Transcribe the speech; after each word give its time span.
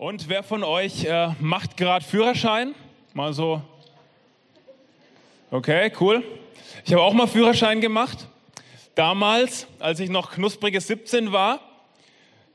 Und 0.00 0.30
wer 0.30 0.42
von 0.42 0.64
euch 0.64 1.04
äh, 1.04 1.28
macht 1.40 1.76
gerade 1.76 2.02
Führerschein? 2.02 2.74
Mal 3.12 3.34
so. 3.34 3.60
Okay, 5.50 5.92
cool. 6.00 6.24
Ich 6.86 6.92
habe 6.94 7.02
auch 7.02 7.12
mal 7.12 7.26
Führerschein 7.26 7.82
gemacht. 7.82 8.26
Damals, 8.94 9.66
als 9.78 10.00
ich 10.00 10.08
noch 10.08 10.32
knusprige 10.32 10.80
17 10.80 11.32
war. 11.32 11.60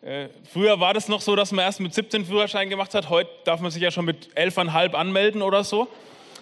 Äh, 0.02 0.30
früher 0.52 0.80
war 0.80 0.96
das 0.96 1.08
noch 1.08 1.22
so, 1.22 1.36
dass 1.36 1.52
man 1.52 1.66
erst 1.66 1.82
mit 1.82 1.94
17 1.94 2.26
Führerschein 2.26 2.68
gemacht 2.68 2.96
hat. 2.96 3.12
Heute 3.12 3.30
darf 3.44 3.60
man 3.60 3.70
sich 3.70 3.84
ja 3.84 3.92
schon 3.92 4.06
mit 4.06 4.36
11,5 4.36 4.96
anmelden 4.96 5.44
oder 5.44 5.64
so. 5.64 5.88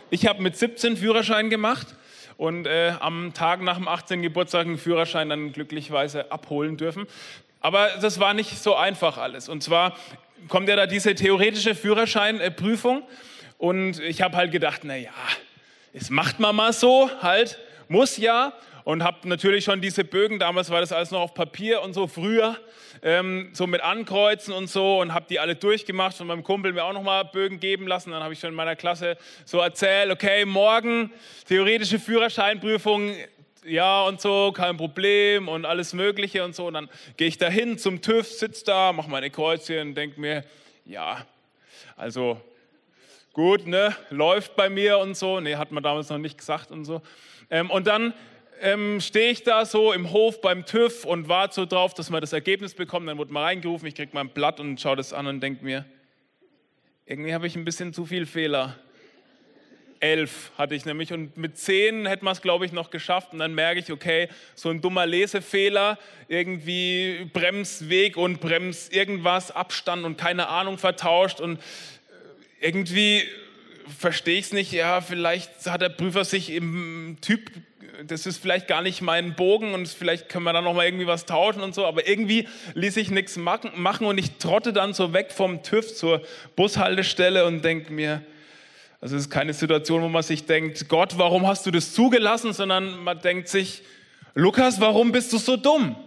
Ich 0.10 0.26
habe 0.26 0.42
mit 0.42 0.56
17 0.56 0.96
Führerschein 0.96 1.50
gemacht 1.50 1.98
und 2.38 2.66
äh, 2.66 2.94
am 3.02 3.34
Tag 3.34 3.62
nach 3.62 3.76
dem 3.76 3.90
18. 3.90 4.22
Geburtstag 4.22 4.68
einen 4.68 4.78
Führerschein 4.78 5.28
dann 5.28 5.52
glücklicherweise 5.52 6.32
abholen 6.32 6.78
dürfen. 6.78 7.08
Aber 7.60 7.90
das 8.02 8.22
war 8.22 8.34
nicht 8.34 8.58
so 8.58 8.76
einfach 8.76 9.18
alles. 9.18 9.50
Und 9.50 9.64
zwar 9.64 9.98
kommt 10.48 10.70
ja 10.70 10.76
da 10.76 10.88
diese 10.88 11.16
theoretische 11.16 11.76
Führerscheinprüfung 11.76 13.04
und 13.58 14.00
ich 14.00 14.22
habe 14.22 14.36
halt 14.36 14.52
gedacht, 14.52 14.82
na 14.84 14.96
ja, 14.96 15.12
es 15.94 16.10
macht 16.10 16.40
man 16.40 16.56
mal 16.56 16.74
so, 16.74 17.10
halt, 17.22 17.60
muss 17.88 18.18
ja. 18.18 18.54
Und 18.84 19.02
habe 19.02 19.30
natürlich 19.30 19.64
schon 19.64 19.80
diese 19.80 20.04
Bögen, 20.04 20.40
damals 20.40 20.70
war 20.70 20.82
das 20.82 20.92
alles 20.92 21.12
noch 21.12 21.22
auf 21.22 21.34
Papier 21.34 21.82
und 21.82 21.94
so 21.94 22.06
früher, 22.06 22.58
ähm, 23.02 23.52
so 23.54 23.66
mit 23.66 23.80
Ankreuzen 23.80 24.54
und 24.54 24.68
so 24.68 25.00
und 25.00 25.14
habe 25.14 25.26
die 25.30 25.40
alle 25.40 25.56
durchgemacht 25.56 26.20
und 26.20 26.28
meinem 26.28 26.44
Kumpel 26.44 26.74
mir 26.74 26.84
auch 26.84 26.92
nochmal 26.92 27.24
Bögen 27.24 27.62
geben 27.62 27.88
lassen. 27.88 28.12
Dann 28.12 28.22
habe 28.22 28.34
ich 28.34 28.42
schon 28.42 28.50
in 28.50 28.56
meiner 28.58 28.76
Klasse 28.76 29.16
so 29.46 29.60
erzählt, 29.60 30.12
okay, 30.12 30.44
morgen 30.44 31.12
theoretische 31.48 31.98
Führerscheinprüfung, 31.98 33.16
ja 33.66 34.04
und 34.04 34.22
so, 34.22 34.52
kein 34.52 34.78
Problem 34.78 35.48
und 35.48 35.66
alles 35.66 35.94
Mögliche 35.94 36.44
und 36.44 36.56
so. 36.56 36.68
Und 36.68 36.74
dann 36.74 36.90
gehe 37.18 37.28
ich 37.28 37.38
da 37.38 37.50
hin 37.50 37.78
zum 37.78 38.02
TÜV, 38.02 38.28
sitze 38.28 38.66
da, 38.66 38.94
mache 38.94 39.10
meine 39.10 39.30
Kreuzchen 39.30 39.96
denke 39.96 40.20
mir, 40.20 40.44
ja, 40.86 41.26
also 41.96 42.40
gut, 43.34 43.68
ne, 43.68 43.96
läuft 44.10 44.56
bei 44.56 44.70
mir 44.70 45.00
und 45.00 45.16
so. 45.16 45.40
Nee, 45.40 45.56
hat 45.56 45.72
man 45.72 45.84
damals 45.84 46.10
noch 46.10 46.18
nicht 46.18 46.38
gesagt 46.38 46.72
und 46.72 46.86
so. 46.86 47.02
Ähm, 47.50 47.70
und 47.70 47.88
dann 47.88 48.14
ähm, 48.62 49.02
stehe 49.02 49.32
ich 49.32 49.44
da 49.44 49.66
so 49.66 49.92
im 49.92 50.12
Hof 50.12 50.42
beim 50.42 50.66
TÜV 50.66 51.06
und 51.06 51.28
warte 51.28 51.56
so 51.56 51.66
drauf, 51.66 51.94
dass 51.94 52.10
man 52.10 52.22
das 52.22 52.34
Ergebnis 52.34 52.74
bekommt. 52.74 53.08
Dann 53.08 53.18
wird 53.18 53.32
man 53.32 53.44
reingerufen, 53.44 53.88
ich 53.88 53.96
kriege 53.96 54.12
mein 54.14 54.30
Blatt 54.30 54.60
und 54.60 54.80
schaue 54.80 54.96
das 54.96 55.14
an 55.14 55.28
und 55.28 55.42
denke 55.42 55.64
mir, 55.64 55.86
irgendwie 57.06 57.34
habe 57.34 57.48
ich 57.48 57.56
ein 57.56 57.66
bisschen 57.66 57.94
zu 57.94 58.06
viel 58.06 58.26
Fehler. 58.26 58.78
Elf 60.04 60.52
hatte 60.58 60.76
ich 60.76 60.84
nämlich 60.84 61.14
und 61.14 61.38
mit 61.38 61.58
zehn 61.58 62.06
hätte 62.06 62.26
man 62.26 62.34
es, 62.34 62.42
glaube 62.42 62.66
ich, 62.66 62.74
noch 62.74 62.90
geschafft 62.90 63.32
und 63.32 63.40
dann 63.40 63.56
merke 63.56 63.80
ich, 63.80 63.90
okay, 63.90 64.28
so 64.54 64.70
ein 64.70 64.82
dummer 64.82 65.06
Lesefehler, 65.06 65.98
irgendwie 66.28 67.30
Bremsweg 67.32 68.18
und 68.18 68.42
Brems 68.42 68.90
irgendwas, 68.90 69.52
Abstand 69.52 70.04
und 70.04 70.18
keine 70.18 70.50
Ahnung 70.50 70.78
vertauscht 70.78 71.40
und 71.40 71.58
äh, 71.58 72.68
irgendwie 72.68 73.24
verstehe 73.98 74.40
ich 74.40 74.48
es 74.48 74.54
nicht, 74.54 74.74
ja, 74.74 75.00
vielleicht 75.00 75.66
hat 75.68 75.82
der 75.82 75.90
Prüfer 75.90 76.26
sich 76.26 76.50
im 76.50 77.18
Typ 77.22 77.50
das 78.06 78.26
ist 78.26 78.40
vielleicht 78.40 78.68
gar 78.68 78.82
nicht 78.82 79.02
mein 79.02 79.36
Bogen 79.36 79.74
und 79.74 79.88
vielleicht 79.88 80.28
können 80.28 80.44
wir 80.44 80.52
da 80.52 80.62
noch 80.62 80.74
mal 80.74 80.86
irgendwie 80.86 81.08
was 81.08 81.26
tauschen 81.26 81.62
und 81.62 81.76
so, 81.76 81.86
aber 81.86 82.08
irgendwie 82.08 82.48
ließ 82.74 82.98
ich 82.98 83.12
nichts 83.12 83.38
machen 83.38 84.06
und 84.06 84.18
ich 84.18 84.38
trotte 84.38 84.74
dann 84.74 84.94
so 84.94 85.14
weg 85.14 85.32
vom 85.32 85.64
TÜV 85.64 85.96
zur 85.96 86.22
Bushaltestelle 86.56 87.46
und 87.46 87.64
denke 87.64 87.94
mir, 87.94 88.24
also 89.04 89.18
es 89.18 89.24
ist 89.24 89.30
keine 89.30 89.52
Situation, 89.52 90.02
wo 90.02 90.08
man 90.08 90.24
sich 90.24 90.46
denkt, 90.46 90.88
Gott, 90.88 91.18
warum 91.18 91.46
hast 91.46 91.66
du 91.66 91.72
das 91.72 91.94
zugelassen, 91.94 92.54
sondern 92.54 93.04
man 93.04 93.20
denkt 93.20 93.50
sich, 93.50 93.84
Lukas, 94.34 94.80
warum 94.80 95.12
bist 95.12 95.34
du 95.34 95.38
so 95.40 95.58
dumm? 95.58 95.98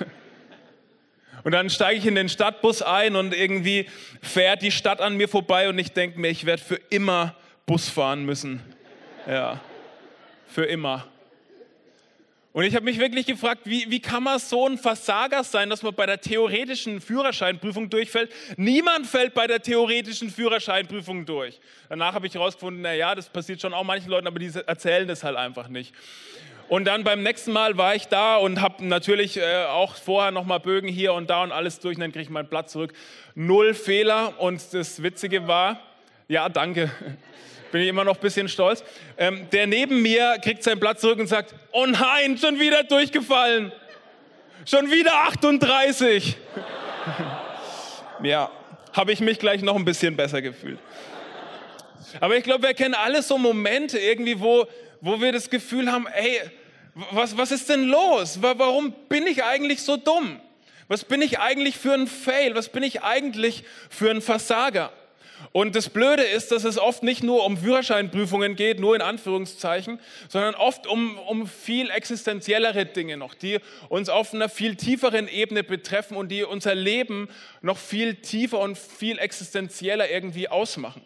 Und 1.44 1.52
dann 1.52 1.70
steige 1.70 2.00
ich 2.00 2.06
in 2.06 2.16
den 2.16 2.28
Stadtbus 2.28 2.82
ein 2.82 3.14
und 3.14 3.34
irgendwie 3.34 3.86
fährt 4.20 4.62
die 4.62 4.72
Stadt 4.72 5.00
an 5.00 5.16
mir 5.16 5.28
vorbei 5.28 5.68
und 5.68 5.78
ich 5.78 5.92
denke 5.92 6.18
mir, 6.18 6.28
ich 6.28 6.44
werde 6.44 6.60
für 6.60 6.80
immer 6.90 7.36
Bus 7.66 7.88
fahren 7.88 8.24
müssen. 8.24 8.60
Ja, 9.28 9.60
für 10.48 10.64
immer. 10.64 11.06
Und 12.54 12.62
ich 12.62 12.76
habe 12.76 12.84
mich 12.84 13.00
wirklich 13.00 13.26
gefragt, 13.26 13.62
wie, 13.64 13.90
wie 13.90 13.98
kann 13.98 14.22
man 14.22 14.38
so 14.38 14.68
ein 14.68 14.78
Versager 14.78 15.42
sein, 15.42 15.68
dass 15.70 15.82
man 15.82 15.92
bei 15.92 16.06
der 16.06 16.20
theoretischen 16.20 17.00
Führerscheinprüfung 17.00 17.90
durchfällt? 17.90 18.30
Niemand 18.56 19.08
fällt 19.08 19.34
bei 19.34 19.48
der 19.48 19.60
theoretischen 19.60 20.30
Führerscheinprüfung 20.30 21.26
durch. 21.26 21.58
Danach 21.88 22.14
habe 22.14 22.28
ich 22.28 22.34
herausgefunden, 22.34 22.82
naja, 22.82 23.16
das 23.16 23.28
passiert 23.28 23.60
schon 23.60 23.74
auch 23.74 23.82
manchen 23.82 24.08
Leuten, 24.08 24.28
aber 24.28 24.38
die 24.38 24.52
erzählen 24.66 25.08
das 25.08 25.24
halt 25.24 25.36
einfach 25.36 25.66
nicht. 25.66 25.92
Und 26.68 26.84
dann 26.84 27.02
beim 27.02 27.24
nächsten 27.24 27.50
Mal 27.50 27.76
war 27.76 27.96
ich 27.96 28.06
da 28.06 28.36
und 28.36 28.60
habe 28.60 28.86
natürlich 28.86 29.36
äh, 29.36 29.64
auch 29.64 29.96
vorher 29.96 30.30
nochmal 30.30 30.60
Bögen 30.60 30.88
hier 30.88 31.12
und 31.12 31.30
da 31.30 31.42
und 31.42 31.50
alles 31.50 31.80
durch 31.80 31.96
und 31.96 32.02
dann 32.02 32.12
kriege 32.12 32.22
ich 32.22 32.30
mein 32.30 32.46
Blatt 32.46 32.70
zurück. 32.70 32.92
Null 33.34 33.74
Fehler 33.74 34.40
und 34.40 34.62
das 34.72 35.02
Witzige 35.02 35.48
war, 35.48 35.80
ja, 36.28 36.48
danke 36.48 36.88
bin 37.74 37.82
ich 37.82 37.88
immer 37.88 38.04
noch 38.04 38.14
ein 38.14 38.20
bisschen 38.20 38.48
stolz. 38.48 38.84
Ähm, 39.18 39.48
der 39.50 39.66
neben 39.66 40.00
mir 40.00 40.36
kriegt 40.40 40.62
sein 40.62 40.78
Blatt 40.78 41.00
zurück 41.00 41.18
und 41.18 41.26
sagt, 41.26 41.56
oh 41.72 41.84
nein, 41.86 42.38
schon 42.38 42.60
wieder 42.60 42.84
durchgefallen. 42.84 43.72
Schon 44.64 44.92
wieder 44.92 45.12
38. 45.24 46.36
ja, 48.22 48.48
habe 48.92 49.10
ich 49.10 49.18
mich 49.18 49.40
gleich 49.40 49.62
noch 49.62 49.74
ein 49.74 49.84
bisschen 49.84 50.14
besser 50.14 50.40
gefühlt. 50.40 50.78
Aber 52.20 52.36
ich 52.36 52.44
glaube, 52.44 52.62
wir 52.62 52.74
kennen 52.74 52.94
alle 52.94 53.24
so 53.24 53.38
Momente 53.38 53.98
irgendwie, 53.98 54.38
wo, 54.38 54.68
wo 55.00 55.20
wir 55.20 55.32
das 55.32 55.50
Gefühl 55.50 55.90
haben, 55.90 56.06
ey, 56.06 56.42
was, 57.10 57.36
was 57.36 57.50
ist 57.50 57.68
denn 57.68 57.88
los? 57.88 58.38
Warum 58.40 58.94
bin 59.08 59.26
ich 59.26 59.42
eigentlich 59.42 59.82
so 59.82 59.96
dumm? 59.96 60.38
Was 60.86 61.04
bin 61.04 61.20
ich 61.22 61.40
eigentlich 61.40 61.76
für 61.76 61.94
ein 61.94 62.06
Fail? 62.06 62.54
Was 62.54 62.68
bin 62.68 62.84
ich 62.84 63.02
eigentlich 63.02 63.64
für 63.90 64.10
ein 64.10 64.22
Versager? 64.22 64.92
Und 65.56 65.76
das 65.76 65.88
Blöde 65.88 66.24
ist, 66.24 66.50
dass 66.50 66.64
es 66.64 66.78
oft 66.78 67.04
nicht 67.04 67.22
nur 67.22 67.44
um 67.44 67.56
Führerscheinprüfungen 67.56 68.56
geht, 68.56 68.80
nur 68.80 68.96
in 68.96 69.02
Anführungszeichen, 69.02 70.00
sondern 70.28 70.56
oft 70.56 70.88
um, 70.88 71.16
um 71.16 71.46
viel 71.46 71.90
existenziellere 71.90 72.86
Dinge 72.86 73.16
noch, 73.16 73.34
die 73.34 73.60
uns 73.88 74.08
auf 74.08 74.34
einer 74.34 74.48
viel 74.48 74.74
tieferen 74.74 75.28
Ebene 75.28 75.62
betreffen 75.62 76.16
und 76.16 76.30
die 76.30 76.42
unser 76.42 76.74
Leben 76.74 77.28
noch 77.62 77.78
viel 77.78 78.16
tiefer 78.16 78.58
und 78.58 78.76
viel 78.76 79.20
existenzieller 79.20 80.10
irgendwie 80.10 80.48
ausmachen. 80.48 81.02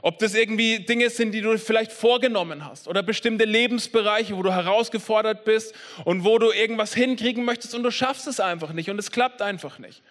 Ob 0.00 0.18
das 0.18 0.34
irgendwie 0.34 0.78
Dinge 0.78 1.10
sind, 1.10 1.32
die 1.32 1.42
du 1.42 1.58
vielleicht 1.58 1.92
vorgenommen 1.92 2.64
hast 2.64 2.88
oder 2.88 3.02
bestimmte 3.02 3.44
Lebensbereiche, 3.44 4.34
wo 4.34 4.42
du 4.42 4.50
herausgefordert 4.50 5.44
bist 5.44 5.74
und 6.06 6.24
wo 6.24 6.38
du 6.38 6.52
irgendwas 6.52 6.94
hinkriegen 6.94 7.44
möchtest 7.44 7.74
und 7.74 7.82
du 7.82 7.90
schaffst 7.90 8.28
es 8.28 8.40
einfach 8.40 8.72
nicht 8.72 8.88
und 8.88 8.98
es 8.98 9.10
klappt 9.10 9.42
einfach 9.42 9.78
nicht. 9.78 10.02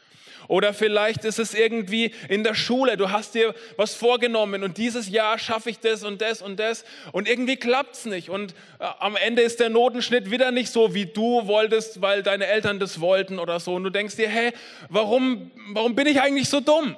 Oder 0.48 0.74
vielleicht 0.74 1.26
ist 1.26 1.40
es 1.40 1.54
irgendwie 1.54 2.14
in 2.30 2.44
der 2.44 2.56
Schule, 2.56 2.98
du 2.98 3.12
hast 3.12 3.36
dir 3.36 3.54
was 3.78 3.94
vorgenommen 3.94 4.64
und 4.64 4.78
dieses 4.78 5.10
Jahr 5.10 5.38
schaffe 5.40 5.70
ich 5.70 5.80
das 5.80 6.04
und 6.04 6.22
das 6.22 6.42
und 6.42 6.60
das 6.60 6.86
und 7.12 7.28
irgendwie 7.28 7.56
klappt 7.56 7.96
es 7.96 8.06
nicht. 8.06 8.30
Und 8.30 8.54
äh, 8.80 8.86
am 9.00 9.16
Ende 9.16 9.42
ist 9.42 9.60
der 9.60 9.70
Notenschnitt 9.70 10.32
wieder 10.32 10.52
nicht 10.52 10.72
so, 10.72 10.94
wie 10.94 11.06
du 11.06 11.48
wolltest, 11.48 12.02
weil 12.02 12.24
deine 12.24 12.48
Eltern 12.48 12.80
das 12.80 13.00
wollten 13.00 13.40
oder 13.40 13.60
so. 13.60 13.76
Und 13.76 13.84
du 13.84 13.90
denkst 13.90 14.16
dir, 14.16 14.30
hä, 14.30 14.52
warum, 14.90 15.52
warum 15.70 15.96
bin 15.96 16.08
ich 16.08 16.22
eigentlich 16.22 16.50
so 16.50 16.60
dumm? 16.60 16.96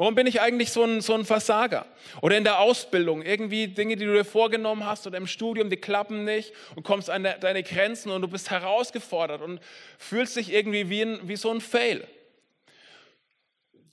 Warum 0.00 0.14
bin 0.14 0.26
ich 0.26 0.40
eigentlich 0.40 0.72
so 0.72 0.82
ein, 0.82 1.02
so 1.02 1.12
ein 1.12 1.26
Versager? 1.26 1.84
Oder 2.22 2.38
in 2.38 2.44
der 2.44 2.60
Ausbildung, 2.60 3.20
irgendwie 3.20 3.68
Dinge, 3.68 3.96
die 3.96 4.06
du 4.06 4.14
dir 4.14 4.24
vorgenommen 4.24 4.86
hast 4.86 5.06
oder 5.06 5.18
im 5.18 5.26
Studium, 5.26 5.68
die 5.68 5.76
klappen 5.76 6.24
nicht 6.24 6.54
und 6.74 6.84
kommst 6.84 7.10
an 7.10 7.28
deine 7.38 7.62
Grenzen 7.62 8.10
und 8.10 8.22
du 8.22 8.28
bist 8.28 8.50
herausgefordert 8.50 9.42
und 9.42 9.60
fühlst 9.98 10.36
dich 10.36 10.50
irgendwie 10.54 10.88
wie, 10.88 11.02
ein, 11.02 11.20
wie 11.24 11.36
so 11.36 11.50
ein 11.50 11.60
Fail. 11.60 12.08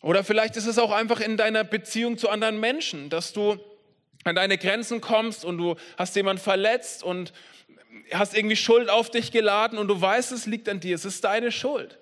Oder 0.07 0.23
vielleicht 0.23 0.56
ist 0.56 0.68
es 0.68 0.79
auch 0.79 0.91
einfach 0.91 1.19
in 1.19 1.35
deiner 1.35 1.66
Beziehung 1.66 2.18
zu 2.18 2.29
anderen 2.29 2.62
Menschen, 2.62 3.09
dass 3.09 3.34
du 3.34 3.57
an 4.23 4.35
deine 4.35 4.57
Grenzen 4.57 5.01
kommst 5.01 5.44
und 5.44 5.57
du 5.57 5.75
hast 5.97 6.16
jemanden 6.16 6.41
verletzt 6.41 7.03
und 7.03 7.34
hast 8.13 8.34
irgendwie 8.34 8.56
Schuld 8.56 8.90
auf 8.90 9.12
dich 9.12 9.34
geladen 9.34 9.78
und 9.78 9.90
du 9.90 10.00
weißt, 10.00 10.31
es 10.31 10.45
liegt 10.45 10.69
an 10.69 10.79
dir, 10.79 10.95
es 10.95 11.03
ist 11.03 11.25
deine 11.25 11.51
Schuld. 11.51 12.00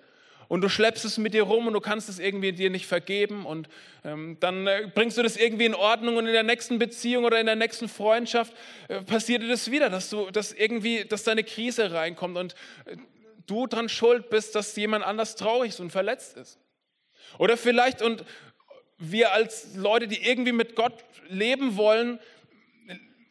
Und 0.48 0.62
du 0.62 0.70
schleppst 0.70 1.04
es 1.04 1.18
mit 1.18 1.34
dir 1.34 1.42
rum 1.42 1.66
und 1.66 1.74
du 1.74 1.80
kannst 1.80 2.08
es 2.08 2.20
irgendwie 2.20 2.52
dir 2.52 2.70
nicht 2.70 2.86
vergeben 2.86 3.44
und 3.44 3.70
ähm, 4.04 4.38
dann 4.40 4.68
äh, 4.68 4.88
bringst 4.94 5.18
du 5.18 5.24
das 5.24 5.36
irgendwie 5.36 5.66
in 5.66 5.74
Ordnung 5.74 6.18
und 6.18 6.28
in 6.28 6.34
der 6.34 6.44
nächsten 6.44 6.78
Beziehung 6.78 7.24
oder 7.24 7.40
in 7.40 7.48
der 7.48 7.56
nächsten 7.56 7.90
Freundschaft 7.90 8.54
äh, 8.88 9.02
passiert 9.02 9.42
dir 9.42 9.48
das 9.48 9.72
wieder, 9.72 9.90
dass 9.90 10.12
du, 10.12 10.30
dass 10.30 10.52
irgendwie, 10.52 11.06
dass 11.06 11.24
deine 11.24 11.44
Krise 11.44 11.92
reinkommt 11.92 12.38
und 12.38 12.54
äh, 12.86 12.98
du 13.48 13.66
dran 13.66 13.90
schuld 13.90 14.30
bist, 14.30 14.54
dass 14.54 14.76
jemand 14.76 15.04
anders 15.04 15.36
traurig 15.36 15.70
ist 15.70 15.80
und 15.80 15.90
verletzt 15.90 16.38
ist. 16.38 16.60
Oder 17.38 17.58
vielleicht, 17.58 18.02
und 18.02 18.24
wir 18.98 19.34
als 19.34 19.76
Leute, 19.76 20.08
die 20.08 20.24
irgendwie 20.24 20.52
mit 20.52 20.76
Gott 20.76 20.94
leben 21.28 21.78
wollen, 21.78 22.20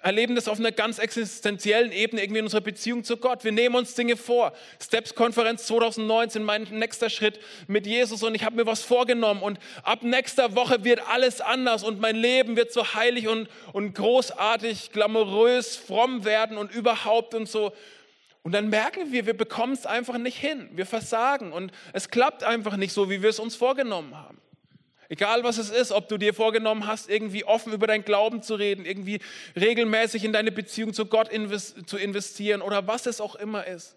erleben 0.05 0.35
das 0.35 0.49
auf 0.49 0.59
einer 0.59 0.71
ganz 0.71 0.99
existenziellen 0.99 1.91
Ebene 1.91 2.23
irgendwie 2.23 2.41
in 2.41 2.45
unserer 2.45 2.61
Beziehung 2.61 3.05
zu 3.05 3.17
Gott. 3.17 3.43
Wir 3.43 3.53
nehmen 3.53 3.75
uns 3.75 3.95
Dinge 3.95 4.19
vor. 4.19 4.53
Steps-Konferenz 4.79 5.65
2019, 5.65 6.45
mein 6.45 6.65
nächster 6.65 7.09
Schritt 7.09 7.41
mit 7.69 7.87
Jesus 7.87 8.23
und 8.23 8.35
ich 8.35 8.45
habe 8.45 8.57
mir 8.57 8.67
was 8.67 8.83
vorgenommen 8.83 9.41
und 9.41 9.59
ab 9.83 10.03
nächster 10.03 10.55
Woche 10.55 10.85
wird 10.85 11.01
alles 11.09 11.41
anders 11.41 11.83
und 11.83 12.01
mein 12.01 12.17
Leben 12.17 12.55
wird 12.55 12.71
so 12.71 12.95
heilig 12.95 13.29
und, 13.29 13.49
und 13.73 13.95
großartig, 13.95 14.93
glamourös, 14.93 15.77
fromm 15.77 16.27
werden 16.27 16.59
und 16.59 16.71
überhaupt 16.71 17.35
und 17.35 17.49
so. 17.49 17.73
Und 18.45 18.53
dann 18.53 18.69
merken 18.69 19.11
wir, 19.11 19.25
wir 19.25 19.37
bekommen 19.37 19.73
es 19.73 19.87
einfach 19.87 20.19
nicht 20.19 20.37
hin. 20.37 20.69
Wir 20.73 20.85
versagen 20.85 21.51
und 21.51 21.73
es 21.95 22.11
klappt 22.11 22.45
einfach 22.45 22.77
nicht 22.77 22.93
so, 22.93 23.09
wie 23.09 23.23
wir 23.23 23.31
es 23.31 23.41
uns 23.41 23.57
vorgenommen 23.57 24.15
haben. 24.15 24.39
Egal 25.09 25.45
was 25.45 25.57
es 25.57 25.71
ist, 25.71 25.93
ob 25.93 26.09
du 26.09 26.19
dir 26.19 26.35
vorgenommen 26.35 26.87
hast, 26.87 27.09
irgendwie 27.09 27.45
offen 27.45 27.73
über 27.73 27.87
dein 27.87 28.05
Glauben 28.05 28.43
zu 28.43 28.55
reden, 28.55 28.85
irgendwie 28.85 29.21
regelmäßig 29.57 30.25
in 30.25 30.35
deine 30.35 30.53
Beziehung 30.53 30.93
zu 30.93 31.07
Gott 31.07 31.31
zu 31.87 31.97
investieren 31.97 32.61
oder 32.61 32.87
was 32.87 33.07
es 33.07 33.21
auch 33.21 33.35
immer 33.35 33.67
ist. 33.67 33.97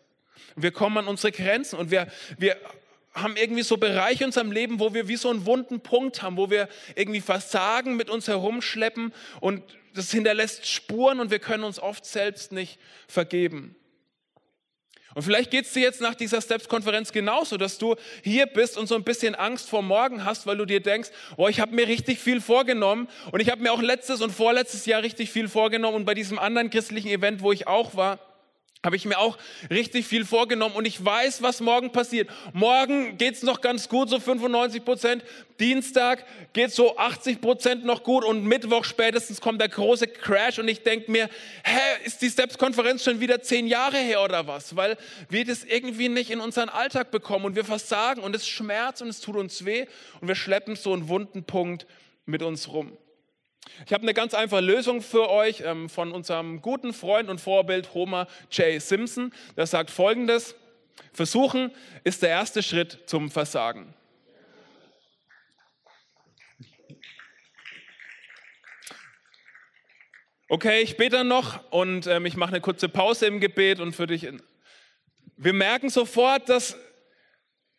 Wir 0.56 0.72
kommen 0.72 0.98
an 0.98 1.08
unsere 1.08 1.34
Grenzen 1.34 1.78
und 1.78 1.92
wir, 1.92 2.08
wir 2.38 2.56
haben 3.14 3.36
irgendwie 3.36 3.64
so 3.64 3.76
Bereiche 3.76 4.24
in 4.24 4.30
unserem 4.30 4.52
Leben, 4.52 4.80
wo 4.80 4.94
wir 4.94 5.10
wie 5.10 5.18
so 5.18 5.30
einen 5.30 5.46
wunden 5.46 5.82
Punkt 5.82 6.22
haben, 6.22 6.38
wo 6.38 6.50
wir 6.50 6.70
irgendwie 6.96 7.22
Versagen 7.22 7.98
mit 7.98 8.10
uns 8.10 8.30
herumschleppen 8.30 9.14
und 9.42 9.62
das 9.94 10.12
hinterlässt 10.12 10.68
Spuren 10.68 11.20
und 11.20 11.32
wir 11.32 11.40
können 11.40 11.66
uns 11.66 11.80
oft 11.80 12.06
selbst 12.06 12.54
nicht 12.54 12.80
vergeben. 13.08 13.76
Und 15.16 15.24
vielleicht 15.24 15.52
geht 15.52 15.66
es 15.66 15.74
dir 15.74 15.82
jetzt 15.82 16.02
nach 16.02 16.16
dieser 16.16 16.42
Steps-Konferenz 16.42 17.12
genauso, 17.12 17.58
dass 17.58 17.78
du 17.78 17.96
hier 18.24 18.46
bist 18.46 18.78
und 18.78 18.88
so 18.88 18.96
ein 18.96 19.04
bisschen 19.04 19.36
Angst 19.36 19.70
vor 19.70 19.82
morgen 19.82 20.26
hast, 20.26 20.46
weil 20.46 20.58
du 20.58 20.66
dir 20.66 20.82
denkst, 20.82 21.10
oh, 21.38 21.48
ich 21.48 21.60
habe 21.60 21.74
mir 21.74 21.88
richtig 21.88 22.20
viel 22.20 22.42
vorgenommen 22.42 23.08
und 23.32 23.40
ich 23.40 23.50
habe 23.50 23.62
mir 23.62 23.72
auch 23.72 23.82
letztes 23.82 24.22
und 24.22 24.32
vorletztes 24.32 24.86
Jahr 24.86 25.02
richtig 25.02 25.32
viel 25.32 25.48
vorgenommen 25.48 25.96
und 25.96 26.06
bei 26.06 26.14
diesem 26.14 26.38
anderen 26.38 26.70
christlichen 26.70 27.10
Event, 27.10 27.42
wo 27.42 27.52
ich 27.52 27.68
auch 27.68 27.96
war, 27.96 28.20
habe 28.84 28.96
ich 28.96 29.06
mir 29.06 29.18
auch 29.18 29.38
richtig 29.70 30.06
viel 30.06 30.24
vorgenommen 30.24 30.76
und 30.76 30.86
ich 30.86 31.04
weiß, 31.04 31.42
was 31.42 31.62
morgen 31.62 31.92
passiert. 31.92 32.30
Morgen 32.54 33.18
geht 33.18 33.34
es 33.34 33.44
noch 33.44 33.62
ganz 33.62 33.90
gut, 33.90 34.10
so 34.10 34.20
95 34.20 34.86
Prozent. 34.86 35.24
Dienstag 35.60 36.26
geht 36.54 36.72
so 36.72 36.96
80 36.98 37.42
Prozent 37.42 37.86
noch 37.86 38.04
gut 38.04 38.24
und 38.24 38.46
Mittwoch 38.46 38.86
spätestens 38.86 39.42
kommt 39.42 39.60
der 39.60 39.70
große 39.70 40.08
Crash 40.08 40.60
und 40.60 40.68
ich 40.68 40.84
denke 40.84 41.12
mir, 41.12 41.28
hä, 41.64 42.06
ist 42.06 42.22
die 42.22 42.30
Steps-Konferenz 42.30 43.04
schon 43.04 43.20
wieder 43.20 43.42
zehn 43.42 43.66
Jahre 43.66 43.98
her 43.98 44.22
oder 44.22 44.46
was? 44.46 44.76
Weil 44.76 44.98
wir 45.30 45.44
das 45.44 45.64
irgendwie 45.64 46.10
nicht 46.10 46.30
in 46.30 46.40
unseren 46.40 46.70
Alltag 46.70 47.10
bekommen 47.10 47.46
und 47.46 47.56
wir 47.56 47.66
versagen 47.66 48.22
und 48.22 48.36
es 48.36 48.48
schmerzt 48.48 49.02
und 49.02 49.10
es 49.10 49.20
tut 49.20 49.36
uns 49.36 49.66
weh 49.66 49.88
und 50.22 50.28
wir 50.28 50.36
schleppen 50.36 50.76
so 50.76 50.94
einen 50.94 51.10
wunden 51.10 51.44
Punkt 51.44 51.88
mit 52.26 52.44
uns 52.44 52.68
rum. 52.68 52.96
Ich 53.86 53.94
habe 53.94 54.04
eine 54.04 54.14
ganz 54.14 54.34
einfache 54.34 54.62
Lösung 54.62 55.02
für 55.02 55.30
euch 55.30 55.62
ähm, 55.62 55.90
von 55.90 56.12
unserem 56.12 56.62
guten 56.62 56.94
Freund 56.94 57.30
und 57.30 57.42
Vorbild 57.42 57.94
Homer 57.94 58.28
J. 58.52 58.82
Simpson. 58.82 59.34
Der 59.56 59.68
sagt 59.68 59.92
folgendes: 59.92 60.56
Versuchen 61.14 61.72
ist 62.04 62.22
der 62.22 62.30
erste 62.30 62.64
Schritt 62.64 63.00
zum 63.06 63.30
Versagen. 63.30 63.94
Okay, 70.50 70.80
ich 70.80 70.96
bete 70.96 71.18
dann 71.18 71.28
noch 71.28 71.72
und 71.72 72.08
ähm, 72.08 72.26
ich 72.26 72.38
mache 72.38 72.52
eine 72.52 72.62
kurze 72.62 72.88
Pause 72.88 73.26
im 73.26 73.42
Gebet 73.42 73.82
und 73.82 73.94
für 73.94 74.08
dich. 74.08 74.26
Wir 75.36 75.54
merken 75.54 75.90
sofort, 75.90 76.48
dass 76.48 76.78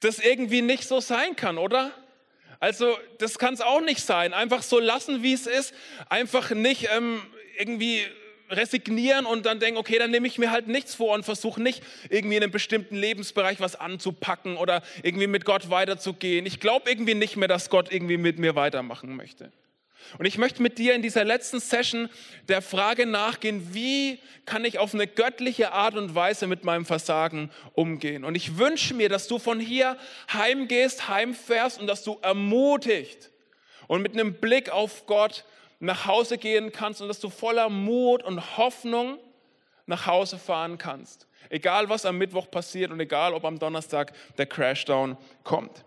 das 0.00 0.18
irgendwie 0.18 0.60
nicht 0.60 0.86
so 0.86 1.00
sein 1.00 1.34
kann, 1.34 1.56
oder? 1.56 1.92
Also 2.60 2.96
das 3.18 3.38
kann 3.38 3.54
es 3.54 3.60
auch 3.60 3.80
nicht 3.80 4.00
sein. 4.00 4.34
Einfach 4.34 4.62
so 4.62 4.78
lassen, 4.78 5.22
wie 5.22 5.32
es 5.32 5.46
ist. 5.46 5.74
Einfach 6.08 6.50
nicht 6.50 6.88
ähm, 6.94 7.20
irgendwie 7.58 8.04
resignieren 8.50 9.26
und 9.26 9.46
dann 9.46 9.60
denken, 9.60 9.78
okay, 9.78 9.98
dann 9.98 10.10
nehme 10.10 10.26
ich 10.26 10.38
mir 10.38 10.50
halt 10.50 10.68
nichts 10.68 10.94
vor 10.94 11.14
und 11.14 11.24
versuche 11.24 11.62
nicht 11.62 11.82
irgendwie 12.08 12.36
in 12.36 12.42
einem 12.42 12.52
bestimmten 12.52 12.96
Lebensbereich 12.96 13.60
was 13.60 13.76
anzupacken 13.76 14.56
oder 14.56 14.82
irgendwie 15.02 15.26
mit 15.26 15.44
Gott 15.44 15.70
weiterzugehen. 15.70 16.46
Ich 16.46 16.60
glaube 16.60 16.90
irgendwie 16.90 17.14
nicht 17.14 17.36
mehr, 17.36 17.48
dass 17.48 17.70
Gott 17.70 17.92
irgendwie 17.92 18.16
mit 18.16 18.38
mir 18.38 18.54
weitermachen 18.54 19.14
möchte. 19.16 19.52
Und 20.16 20.24
ich 20.24 20.38
möchte 20.38 20.62
mit 20.62 20.78
dir 20.78 20.94
in 20.94 21.02
dieser 21.02 21.24
letzten 21.24 21.60
Session 21.60 22.08
der 22.48 22.62
Frage 22.62 23.04
nachgehen, 23.04 23.74
wie 23.74 24.18
kann 24.46 24.64
ich 24.64 24.78
auf 24.78 24.94
eine 24.94 25.06
göttliche 25.06 25.72
Art 25.72 25.94
und 25.94 26.14
Weise 26.14 26.46
mit 26.46 26.64
meinem 26.64 26.86
Versagen 26.86 27.50
umgehen? 27.74 28.24
Und 28.24 28.34
ich 28.34 28.56
wünsche 28.56 28.94
mir, 28.94 29.08
dass 29.08 29.28
du 29.28 29.38
von 29.38 29.60
hier 29.60 29.96
heimgehst, 30.32 31.08
heimfährst 31.08 31.80
und 31.80 31.86
dass 31.86 32.04
du 32.04 32.18
ermutigt 32.22 33.30
und 33.86 34.02
mit 34.02 34.14
einem 34.14 34.34
Blick 34.34 34.70
auf 34.70 35.06
Gott 35.06 35.44
nach 35.80 36.06
Hause 36.06 36.38
gehen 36.38 36.72
kannst 36.72 37.02
und 37.02 37.08
dass 37.08 37.20
du 37.20 37.30
voller 37.30 37.68
Mut 37.68 38.22
und 38.22 38.56
Hoffnung 38.56 39.18
nach 39.86 40.06
Hause 40.06 40.38
fahren 40.38 40.78
kannst. 40.78 41.26
Egal 41.50 41.88
was 41.88 42.04
am 42.04 42.18
Mittwoch 42.18 42.50
passiert 42.50 42.90
und 42.90 43.00
egal 43.00 43.32
ob 43.32 43.44
am 43.44 43.58
Donnerstag 43.58 44.12
der 44.36 44.46
Crashdown 44.46 45.16
kommt. 45.44 45.84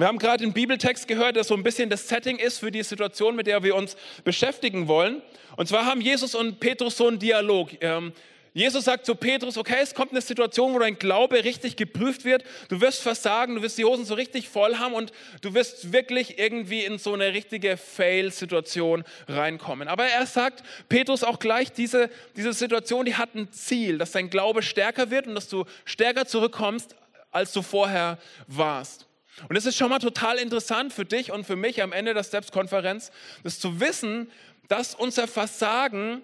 Wir 0.00 0.06
haben 0.06 0.18
gerade 0.18 0.42
den 0.42 0.54
Bibeltext 0.54 1.06
gehört, 1.08 1.36
der 1.36 1.44
so 1.44 1.52
ein 1.52 1.62
bisschen 1.62 1.90
das 1.90 2.08
Setting 2.08 2.38
ist 2.38 2.56
für 2.56 2.70
die 2.70 2.82
Situation, 2.82 3.36
mit 3.36 3.46
der 3.46 3.62
wir 3.62 3.74
uns 3.74 3.98
beschäftigen 4.24 4.88
wollen. 4.88 5.20
Und 5.58 5.68
zwar 5.68 5.84
haben 5.84 6.00
Jesus 6.00 6.34
und 6.34 6.58
Petrus 6.58 6.96
so 6.96 7.06
einen 7.06 7.18
Dialog. 7.18 7.68
Ähm, 7.82 8.14
Jesus 8.54 8.86
sagt 8.86 9.04
zu 9.04 9.14
Petrus, 9.14 9.58
okay, 9.58 9.76
es 9.82 9.94
kommt 9.94 10.12
eine 10.12 10.22
Situation, 10.22 10.72
wo 10.72 10.78
dein 10.78 10.98
Glaube 10.98 11.44
richtig 11.44 11.76
geprüft 11.76 12.24
wird. 12.24 12.44
Du 12.70 12.80
wirst 12.80 13.02
versagen, 13.02 13.56
du 13.56 13.62
wirst 13.62 13.76
die 13.76 13.84
Hosen 13.84 14.06
so 14.06 14.14
richtig 14.14 14.48
voll 14.48 14.76
haben 14.76 14.94
und 14.94 15.12
du 15.42 15.52
wirst 15.52 15.92
wirklich 15.92 16.38
irgendwie 16.38 16.82
in 16.82 16.96
so 16.96 17.12
eine 17.12 17.34
richtige 17.34 17.76
Fail-Situation 17.76 19.04
reinkommen. 19.28 19.86
Aber 19.86 20.06
er 20.06 20.24
sagt 20.24 20.62
Petrus 20.88 21.22
auch 21.24 21.38
gleich, 21.38 21.72
diese, 21.72 22.08
diese 22.36 22.54
Situation, 22.54 23.04
die 23.04 23.16
hat 23.16 23.34
ein 23.34 23.52
Ziel, 23.52 23.98
dass 23.98 24.12
dein 24.12 24.30
Glaube 24.30 24.62
stärker 24.62 25.10
wird 25.10 25.26
und 25.26 25.34
dass 25.34 25.50
du 25.50 25.66
stärker 25.84 26.24
zurückkommst, 26.24 26.96
als 27.30 27.52
du 27.52 27.60
vorher 27.60 28.16
warst. 28.46 29.09
Und 29.48 29.56
es 29.56 29.66
ist 29.66 29.76
schon 29.76 29.90
mal 29.90 29.98
total 29.98 30.38
interessant 30.38 30.92
für 30.92 31.04
dich 31.04 31.32
und 31.32 31.44
für 31.44 31.56
mich 31.56 31.82
am 31.82 31.92
Ende 31.92 32.14
der 32.14 32.24
Steps-Konferenz, 32.24 33.10
das 33.42 33.58
zu 33.58 33.80
wissen, 33.80 34.30
dass 34.68 34.94
unser 34.94 35.26
Versagen 35.26 36.22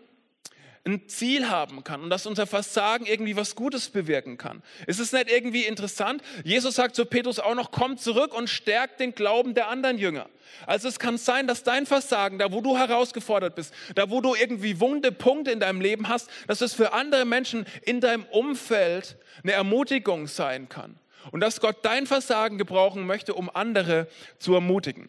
ein 0.87 1.09
Ziel 1.09 1.49
haben 1.49 1.83
kann 1.83 2.03
und 2.03 2.11
dass 2.11 2.27
unser 2.27 2.47
Versagen 2.47 3.07
irgendwie 3.07 3.37
was 3.37 3.57
Gutes 3.57 3.89
bewirken 3.89 4.39
kann. 4.39 4.63
Ist 4.87 5.01
es 5.01 5.13
nicht 5.13 5.31
irgendwie 5.31 5.63
interessant? 5.63 6.23
Jesus 6.45 6.77
sagt 6.77 6.95
zu 6.95 7.05
Petrus 7.07 7.41
auch 7.41 7.57
noch, 7.57 7.73
komm 7.73 7.99
zurück 7.99 8.33
und 8.33 8.49
stärk 8.49 8.97
den 8.99 9.15
Glauben 9.15 9.55
der 9.55 9.69
anderen 9.69 9.99
Jünger. 9.99 10.29
Also 10.65 10.87
es 10.89 10.99
kann 10.99 11.19
sein, 11.19 11.49
dass 11.49 11.65
dein 11.65 11.87
Versagen, 11.87 12.39
da 12.39 12.53
wo 12.53 12.61
du 12.61 12.79
herausgefordert 12.79 13.57
bist, 13.57 13.75
da 13.97 14.11
wo 14.11 14.21
du 14.21 14.35
irgendwie 14.37 14.81
wunde 14.81 15.11
Punkte 15.11 15.51
in 15.51 15.61
deinem 15.61 15.81
Leben 15.81 16.09
hast, 16.09 16.31
dass 16.47 16.61
es 16.61 16.73
für 16.73 16.93
andere 16.93 17.25
Menschen 17.25 17.67
in 17.83 18.01
deinem 18.01 18.25
Umfeld 18.27 19.17
eine 19.43 19.53
Ermutigung 19.53 20.29
sein 20.29 20.69
kann 20.69 20.99
und 21.33 21.41
dass 21.41 21.61
Gott 21.61 21.79
dein 21.83 22.07
Versagen 22.07 22.59
gebrauchen 22.59 23.07
möchte, 23.07 23.35
um 23.35 23.51
andere 23.55 24.09
zu 24.39 24.55
ermutigen. 24.55 25.09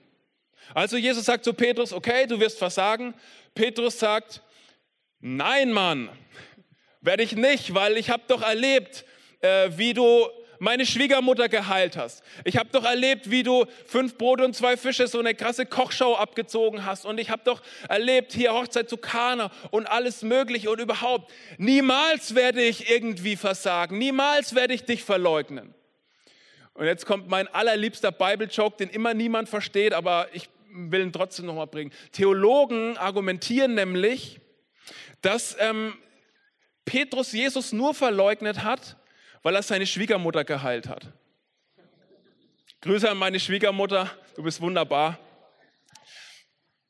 Also 0.73 0.97
Jesus 0.97 1.25
sagt 1.25 1.45
zu 1.45 1.53
Petrus, 1.53 1.93
okay, 1.93 2.25
du 2.27 2.39
wirst 2.39 2.57
versagen. 2.57 3.13
Petrus 3.55 3.99
sagt, 3.99 4.41
nein, 5.19 5.71
Mann, 5.71 6.09
werde 7.01 7.23
ich 7.23 7.35
nicht, 7.35 7.73
weil 7.73 7.97
ich 7.97 8.09
habe 8.09 8.23
doch 8.27 8.41
erlebt, 8.41 9.05
äh, 9.41 9.69
wie 9.75 9.93
du 9.93 10.27
meine 10.59 10.85
Schwiegermutter 10.85 11.49
geheilt 11.49 11.97
hast. 11.97 12.23
Ich 12.43 12.57
habe 12.57 12.69
doch 12.71 12.83
erlebt, 12.83 13.29
wie 13.29 13.43
du 13.43 13.65
fünf 13.85 14.17
Brote 14.17 14.43
und 14.43 14.55
zwei 14.55 14.75
Fische 14.75 15.07
so 15.07 15.19
eine 15.19 15.35
krasse 15.35 15.65
Kochschau 15.65 16.15
abgezogen 16.15 16.85
hast. 16.85 17.05
Und 17.05 17.19
ich 17.19 17.29
habe 17.29 17.43
doch 17.45 17.61
erlebt, 17.87 18.33
hier 18.33 18.53
Hochzeit 18.53 18.89
zu 18.89 18.97
Kana 18.97 19.51
und 19.71 19.87
alles 19.87 20.23
Mögliche 20.23 20.69
und 20.69 20.79
überhaupt. 20.79 21.31
Niemals 21.57 22.35
werde 22.35 22.61
ich 22.61 22.89
irgendwie 22.89 23.35
versagen. 23.35 23.97
Niemals 23.97 24.55
werde 24.55 24.73
ich 24.73 24.83
dich 24.83 25.03
verleugnen. 25.03 25.73
Und 26.77 26.85
jetzt 26.85 27.07
kommt 27.07 27.27
mein 27.27 27.47
allerliebster 27.47 28.11
Bible-Joke, 28.11 28.77
den 28.77 28.89
immer 28.89 29.15
niemand 29.15 29.49
versteht, 29.49 29.93
aber 29.93 30.27
ich 30.33 30.47
will 30.69 31.01
ihn 31.01 31.11
trotzdem 31.11 31.47
nochmal 31.47 31.65
bringen. 31.65 31.91
Theologen 32.11 32.97
argumentieren 32.97 33.73
nämlich, 33.73 34.39
dass 35.23 35.57
ähm, 35.59 35.95
Petrus 36.85 37.31
Jesus 37.31 37.73
nur 37.73 37.95
verleugnet 37.95 38.63
hat, 38.63 38.95
weil 39.41 39.55
er 39.55 39.63
seine 39.63 39.87
Schwiegermutter 39.87 40.43
geheilt 40.43 40.87
hat. 40.87 41.11
Grüße 42.81 43.09
an 43.09 43.17
meine 43.17 43.39
Schwiegermutter, 43.39 44.11
du 44.35 44.43
bist 44.43 44.61
wunderbar. 44.61 45.17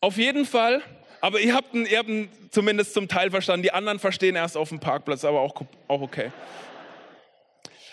Auf 0.01 0.17
jeden 0.17 0.45
Fall, 0.45 0.81
aber 1.21 1.39
ihr 1.39 1.55
habt, 1.55 1.73
ihn, 1.73 1.85
ihr 1.85 1.99
habt 1.99 2.09
ihn 2.09 2.29
zumindest 2.51 2.93
zum 2.93 3.07
Teil 3.07 3.31
verstanden, 3.31 3.63
die 3.63 3.71
anderen 3.71 3.99
verstehen 3.99 4.35
erst 4.35 4.57
auf 4.57 4.67
dem 4.67 4.81
Parkplatz, 4.81 5.23
aber 5.23 5.39
auch, 5.39 5.55
auch 5.87 6.01
okay. 6.01 6.33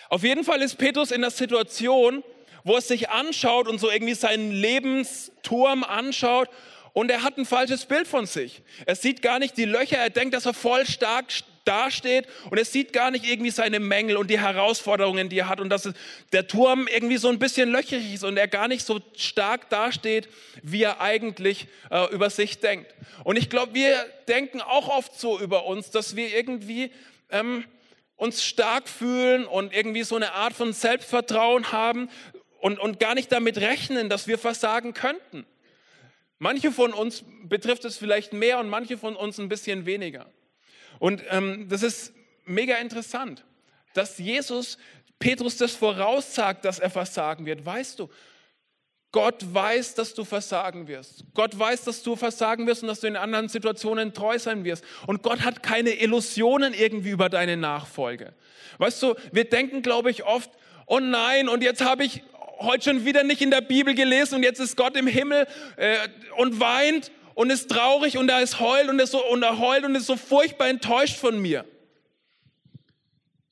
Auf 0.09 0.23
jeden 0.23 0.43
Fall 0.43 0.61
ist 0.61 0.77
Petrus 0.77 1.11
in 1.11 1.21
der 1.21 1.31
Situation, 1.31 2.23
wo 2.63 2.75
er 2.75 2.81
sich 2.81 3.09
anschaut 3.09 3.67
und 3.67 3.79
so 3.79 3.89
irgendwie 3.89 4.15
seinen 4.15 4.51
Lebensturm 4.51 5.83
anschaut 5.83 6.49
und 6.93 7.11
er 7.11 7.23
hat 7.23 7.37
ein 7.37 7.45
falsches 7.45 7.85
Bild 7.85 8.07
von 8.07 8.25
sich. 8.25 8.61
Er 8.85 8.95
sieht 8.95 9.21
gar 9.21 9.37
nicht 9.39 9.57
die 9.57 9.65
Löcher, 9.65 9.97
er 9.97 10.09
denkt, 10.09 10.33
dass 10.33 10.45
er 10.45 10.53
voll 10.53 10.85
stark 10.85 11.25
dasteht 11.65 12.27
und 12.49 12.57
er 12.57 12.65
sieht 12.65 12.93
gar 12.93 13.11
nicht 13.11 13.25
irgendwie 13.29 13.51
seine 13.51 13.79
Mängel 13.79 14.17
und 14.17 14.29
die 14.29 14.39
Herausforderungen, 14.39 15.27
die 15.29 15.39
er 15.39 15.49
hat 15.49 15.59
und 15.59 15.69
dass 15.69 15.91
der 16.31 16.47
Turm 16.47 16.87
irgendwie 16.87 17.17
so 17.17 17.27
ein 17.27 17.37
bisschen 17.37 17.69
löcherig 17.69 18.13
ist 18.13 18.23
und 18.23 18.37
er 18.37 18.47
gar 18.47 18.67
nicht 18.67 18.85
so 18.85 19.01
stark 19.17 19.69
dasteht, 19.69 20.29
wie 20.63 20.83
er 20.83 21.01
eigentlich 21.01 21.67
äh, 21.89 22.13
über 22.13 22.29
sich 22.29 22.59
denkt. 22.59 22.93
Und 23.23 23.35
ich 23.35 23.49
glaube, 23.49 23.73
wir 23.73 23.93
denken 24.27 24.61
auch 24.61 24.87
oft 24.87 25.19
so 25.19 25.39
über 25.39 25.65
uns, 25.65 25.91
dass 25.91 26.15
wir 26.15 26.33
irgendwie 26.33 26.91
ähm, 27.29 27.65
uns 28.15 28.43
stark 28.43 28.87
fühlen 28.87 29.45
und 29.45 29.73
irgendwie 29.73 30.03
so 30.03 30.15
eine 30.15 30.33
Art 30.33 30.53
von 30.53 30.73
Selbstvertrauen 30.73 31.71
haben 31.71 32.09
und, 32.59 32.79
und 32.79 32.99
gar 32.99 33.15
nicht 33.15 33.31
damit 33.31 33.57
rechnen, 33.57 34.09
dass 34.09 34.27
wir 34.27 34.37
versagen 34.37 34.93
könnten. 34.93 35.45
Manche 36.37 36.71
von 36.71 36.93
uns 36.93 37.23
betrifft 37.43 37.85
es 37.85 37.97
vielleicht 37.97 38.33
mehr 38.33 38.59
und 38.59 38.69
manche 38.69 38.97
von 38.97 39.15
uns 39.15 39.37
ein 39.39 39.49
bisschen 39.49 39.85
weniger. 39.85 40.27
Und 40.99 41.23
ähm, 41.29 41.67
das 41.69 41.83
ist 41.83 42.13
mega 42.45 42.75
interessant, 42.77 43.43
dass 43.93 44.17
Jesus 44.17 44.77
Petrus 45.19 45.57
das 45.57 45.73
voraussagt, 45.73 46.65
dass 46.65 46.79
er 46.79 46.89
versagen 46.89 47.45
wird. 47.45 47.65
Weißt 47.65 47.99
du, 47.99 48.09
Gott 49.15 49.45
weiß, 49.53 49.95
dass 49.95 50.13
du 50.13 50.25
versagen 50.25 50.89
wirst. 50.89 51.23
Gott 51.33 51.57
weiß, 51.57 51.85
dass 51.85 52.03
du 52.03 52.17
versagen 52.17 52.67
wirst 52.67 52.81
und 52.81 52.89
dass 52.89 52.99
du 52.99 53.07
in 53.07 53.15
anderen 53.15 53.47
Situationen 53.47 54.13
treu 54.13 54.37
sein 54.37 54.65
wirst. 54.65 54.83
Und 55.07 55.23
Gott 55.23 55.45
hat 55.45 55.63
keine 55.63 55.91
Illusionen 55.91 56.73
irgendwie 56.73 57.11
über 57.11 57.29
deine 57.29 57.55
Nachfolge. 57.55 58.33
Weißt 58.77 59.01
du, 59.01 59.15
wir 59.31 59.45
denken, 59.45 59.81
glaube 59.81 60.11
ich, 60.11 60.25
oft, 60.25 60.51
oh 60.85 60.99
nein, 60.99 61.47
und 61.47 61.63
jetzt 61.63 61.81
habe 61.81 62.03
ich 62.03 62.23
heute 62.59 62.83
schon 62.83 63.05
wieder 63.05 63.23
nicht 63.23 63.41
in 63.41 63.51
der 63.51 63.61
Bibel 63.61 63.95
gelesen 63.95 64.35
und 64.35 64.43
jetzt 64.43 64.59
ist 64.59 64.75
Gott 64.75 64.97
im 64.97 65.07
Himmel 65.07 65.47
äh, 65.77 65.95
und 66.35 66.59
weint 66.59 67.09
und 67.35 67.51
ist 67.51 67.71
traurig 67.71 68.17
und 68.17 68.27
er 68.27 68.41
ist 68.41 68.59
heult 68.59 68.89
und, 68.89 68.99
ist 68.99 69.11
so, 69.11 69.25
und 69.25 69.43
er 69.43 69.59
heult 69.59 69.85
und 69.85 69.95
ist 69.95 70.07
so 70.07 70.17
furchtbar 70.17 70.67
enttäuscht 70.67 71.15
von 71.15 71.41
mir. 71.41 71.63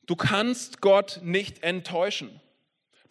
Du 0.07 0.17
kannst 0.17 0.81
Gott 0.81 1.21
nicht 1.23 1.63
enttäuschen. 1.63 2.41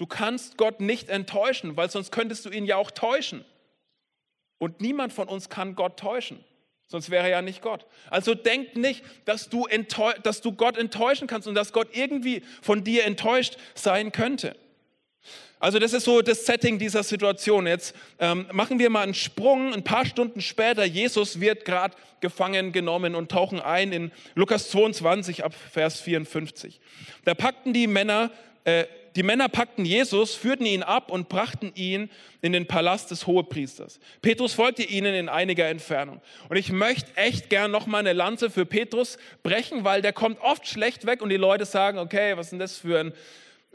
Du 0.02 0.08
kannst 0.08 0.56
Gott 0.56 0.80
nicht 0.80 1.10
enttäuschen, 1.10 1.76
weil 1.76 1.88
sonst 1.88 2.10
könntest 2.10 2.44
du 2.44 2.50
ihn 2.50 2.64
ja 2.64 2.74
auch 2.74 2.90
täuschen. 2.90 3.44
Und 4.58 4.80
niemand 4.80 5.12
von 5.12 5.28
uns 5.28 5.48
kann 5.48 5.76
Gott 5.76 5.96
täuschen. 5.96 6.44
Sonst 6.88 7.10
wäre 7.10 7.22
er 7.22 7.30
ja 7.30 7.40
nicht 7.40 7.62
Gott. 7.62 7.86
Also 8.10 8.34
denk 8.34 8.74
nicht, 8.74 9.04
dass 9.26 9.48
du, 9.48 9.68
dass 10.24 10.40
du 10.40 10.54
Gott 10.54 10.76
enttäuschen 10.76 11.28
kannst 11.28 11.46
und 11.46 11.54
dass 11.54 11.72
Gott 11.72 11.86
irgendwie 11.92 12.42
von 12.62 12.82
dir 12.82 13.04
enttäuscht 13.04 13.58
sein 13.76 14.10
könnte. 14.10 14.56
Also 15.60 15.78
das 15.78 15.92
ist 15.92 16.02
so 16.02 16.20
das 16.20 16.46
Setting 16.46 16.80
dieser 16.80 17.04
Situation. 17.04 17.68
Jetzt 17.68 17.94
ähm, 18.18 18.48
machen 18.50 18.80
wir 18.80 18.90
mal 18.90 19.02
einen 19.02 19.14
Sprung. 19.14 19.72
Ein 19.72 19.84
paar 19.84 20.04
Stunden 20.04 20.40
später, 20.40 20.84
Jesus 20.84 21.38
wird 21.38 21.64
gerade 21.64 21.96
gefangen 22.18 22.72
genommen 22.72 23.14
und 23.14 23.30
tauchen 23.30 23.60
ein 23.60 23.92
in 23.92 24.10
Lukas 24.34 24.68
22 24.70 25.44
ab 25.44 25.54
Vers 25.54 26.00
54. 26.00 26.80
Da 27.24 27.34
packten 27.34 27.72
die 27.72 27.86
Männer 27.86 28.32
äh, 28.64 28.86
die 29.16 29.22
Männer 29.22 29.48
packten 29.48 29.84
Jesus, 29.84 30.34
führten 30.34 30.66
ihn 30.66 30.82
ab 30.82 31.10
und 31.10 31.28
brachten 31.28 31.72
ihn 31.74 32.10
in 32.40 32.52
den 32.52 32.66
Palast 32.66 33.10
des 33.10 33.26
Hohepriesters. 33.26 34.00
Petrus 34.22 34.54
folgte 34.54 34.82
ihnen 34.82 35.14
in 35.14 35.28
einiger 35.28 35.68
Entfernung. 35.68 36.20
Und 36.48 36.56
ich 36.56 36.72
möchte 36.72 37.16
echt 37.16 37.50
gern 37.50 37.70
noch 37.70 37.86
mal 37.86 37.98
eine 37.98 38.12
Lanze 38.12 38.50
für 38.50 38.64
Petrus 38.64 39.18
brechen, 39.42 39.84
weil 39.84 40.02
der 40.02 40.12
kommt 40.12 40.40
oft 40.40 40.66
schlecht 40.66 41.06
weg 41.06 41.20
und 41.22 41.28
die 41.28 41.36
Leute 41.36 41.66
sagen, 41.66 41.98
okay, 41.98 42.36
was 42.36 42.46
ist 42.46 42.50
denn 42.52 42.58
das 42.58 42.78
für 42.78 43.00
ein 43.00 43.12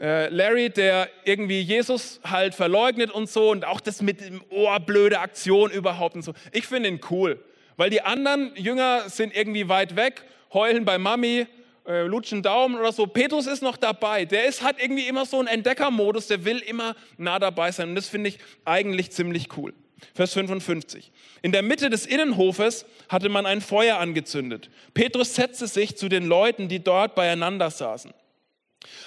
äh, 0.00 0.28
Larry, 0.28 0.70
der 0.70 1.08
irgendwie 1.24 1.60
Jesus 1.60 2.20
halt 2.24 2.54
verleugnet 2.54 3.10
und 3.10 3.28
so 3.28 3.50
und 3.50 3.64
auch 3.64 3.80
das 3.80 4.02
mit 4.02 4.20
dem 4.20 4.42
Ohr 4.50 4.78
blöde 4.80 5.20
Aktion 5.20 5.70
überhaupt 5.70 6.14
und 6.14 6.22
so. 6.22 6.34
Ich 6.52 6.66
finde 6.66 6.88
ihn 6.88 7.00
cool, 7.10 7.42
weil 7.76 7.90
die 7.90 8.02
anderen 8.02 8.52
Jünger 8.56 9.08
sind 9.08 9.34
irgendwie 9.36 9.68
weit 9.68 9.96
weg, 9.96 10.24
heulen 10.52 10.84
bei 10.84 10.98
Mami, 10.98 11.46
äh, 11.88 12.02
lutschen 12.02 12.42
Daumen 12.42 12.76
oder 12.76 12.92
so. 12.92 13.06
Petrus 13.06 13.46
ist 13.46 13.62
noch 13.62 13.78
dabei. 13.78 14.26
Der 14.26 14.44
ist, 14.44 14.62
hat 14.62 14.76
irgendwie 14.78 15.08
immer 15.08 15.24
so 15.24 15.38
einen 15.38 15.48
Entdeckermodus, 15.48 16.26
der 16.26 16.44
will 16.44 16.58
immer 16.58 16.94
nah 17.16 17.38
dabei 17.38 17.72
sein. 17.72 17.88
Und 17.88 17.94
das 17.94 18.08
finde 18.08 18.28
ich 18.28 18.38
eigentlich 18.66 19.10
ziemlich 19.10 19.56
cool. 19.56 19.72
Vers 20.14 20.34
55. 20.34 21.10
In 21.42 21.50
der 21.50 21.62
Mitte 21.62 21.88
des 21.88 22.04
Innenhofes 22.04 22.84
hatte 23.08 23.30
man 23.30 23.46
ein 23.46 23.62
Feuer 23.62 23.96
angezündet. 23.96 24.70
Petrus 24.92 25.34
setzte 25.34 25.66
sich 25.66 25.96
zu 25.96 26.08
den 26.08 26.26
Leuten, 26.26 26.68
die 26.68 26.84
dort 26.84 27.14
beieinander 27.14 27.70
saßen. 27.70 28.12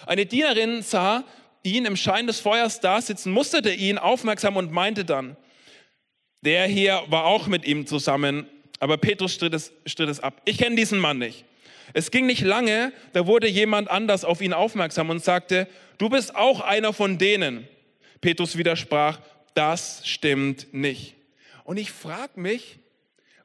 Eine 0.07 0.25
Dienerin 0.25 0.81
sah 0.81 1.23
ihn 1.63 1.85
im 1.85 1.95
Schein 1.95 2.27
des 2.27 2.39
Feuers 2.39 2.79
da 2.79 2.99
sitzen, 2.99 3.31
musterte 3.31 3.71
ihn 3.71 3.99
aufmerksam 3.99 4.57
und 4.57 4.71
meinte 4.71 5.05
dann, 5.05 5.37
der 6.41 6.65
hier 6.65 7.03
war 7.07 7.25
auch 7.25 7.45
mit 7.45 7.65
ihm 7.65 7.85
zusammen, 7.85 8.47
aber 8.79 8.97
Petrus 8.97 9.35
stritt 9.35 9.53
es, 9.53 9.71
stritt 9.85 10.09
es 10.09 10.19
ab. 10.19 10.41
Ich 10.45 10.57
kenne 10.57 10.75
diesen 10.75 10.97
Mann 10.97 11.19
nicht. 11.19 11.45
Es 11.93 12.11
ging 12.11 12.25
nicht 12.25 12.41
lange, 12.41 12.93
da 13.13 13.27
wurde 13.27 13.47
jemand 13.47 13.89
anders 13.89 14.23
auf 14.25 14.41
ihn 14.41 14.53
aufmerksam 14.53 15.09
und 15.09 15.23
sagte, 15.23 15.67
du 15.97 16.09
bist 16.09 16.35
auch 16.35 16.61
einer 16.61 16.93
von 16.93 17.17
denen. 17.17 17.67
Petrus 18.21 18.57
widersprach, 18.57 19.19
das 19.53 20.01
stimmt 20.07 20.73
nicht. 20.73 21.15
Und 21.63 21.77
ich 21.77 21.91
frage 21.91 22.39
mich, 22.39 22.79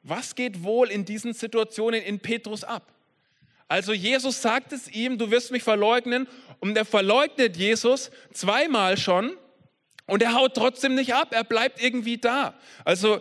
was 0.03 0.35
geht 0.35 0.63
wohl 0.63 0.89
in 0.89 1.05
diesen 1.05 1.33
Situationen 1.33 2.01
in 2.01 2.19
Petrus 2.19 2.63
ab? 2.63 2.93
Also 3.67 3.91
Jesus 3.91 4.41
sagt 4.41 4.71
es 4.71 4.87
ihm, 4.87 5.17
du 5.17 5.29
wirst 5.29 5.51
mich 5.51 5.63
verleugnen 5.63 6.27
und 6.59 6.77
er 6.77 6.85
verleugnet 6.85 7.57
Jesus 7.57 8.11
zweimal 8.31 8.97
schon 8.97 9.35
und 10.05 10.23
er 10.23 10.33
haut 10.33 10.53
trotzdem 10.55 10.95
nicht 10.95 11.13
ab, 11.13 11.29
er 11.31 11.43
bleibt 11.43 11.83
irgendwie 11.83 12.17
da. 12.17 12.57
Also 12.85 13.19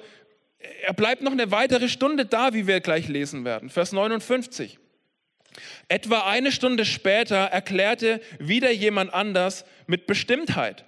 er 0.83 0.95
bleibt 0.95 1.23
noch 1.23 1.33
eine 1.33 1.51
weitere 1.51 1.89
Stunde 1.89 2.27
da, 2.27 2.55
wie 2.55 2.67
wir 2.67 2.81
gleich 2.81 3.09
lesen 3.09 3.45
werden. 3.45 3.71
Vers 3.71 3.93
59. 3.93 4.79
Etwa 5.89 6.29
eine 6.29 6.53
Stunde 6.53 6.85
später 6.85 7.37
erklärte 7.37 8.21
wieder 8.39 8.71
jemand 8.71 9.13
anders 9.13 9.65
mit 9.87 10.07
Bestimmtheit. 10.07 10.85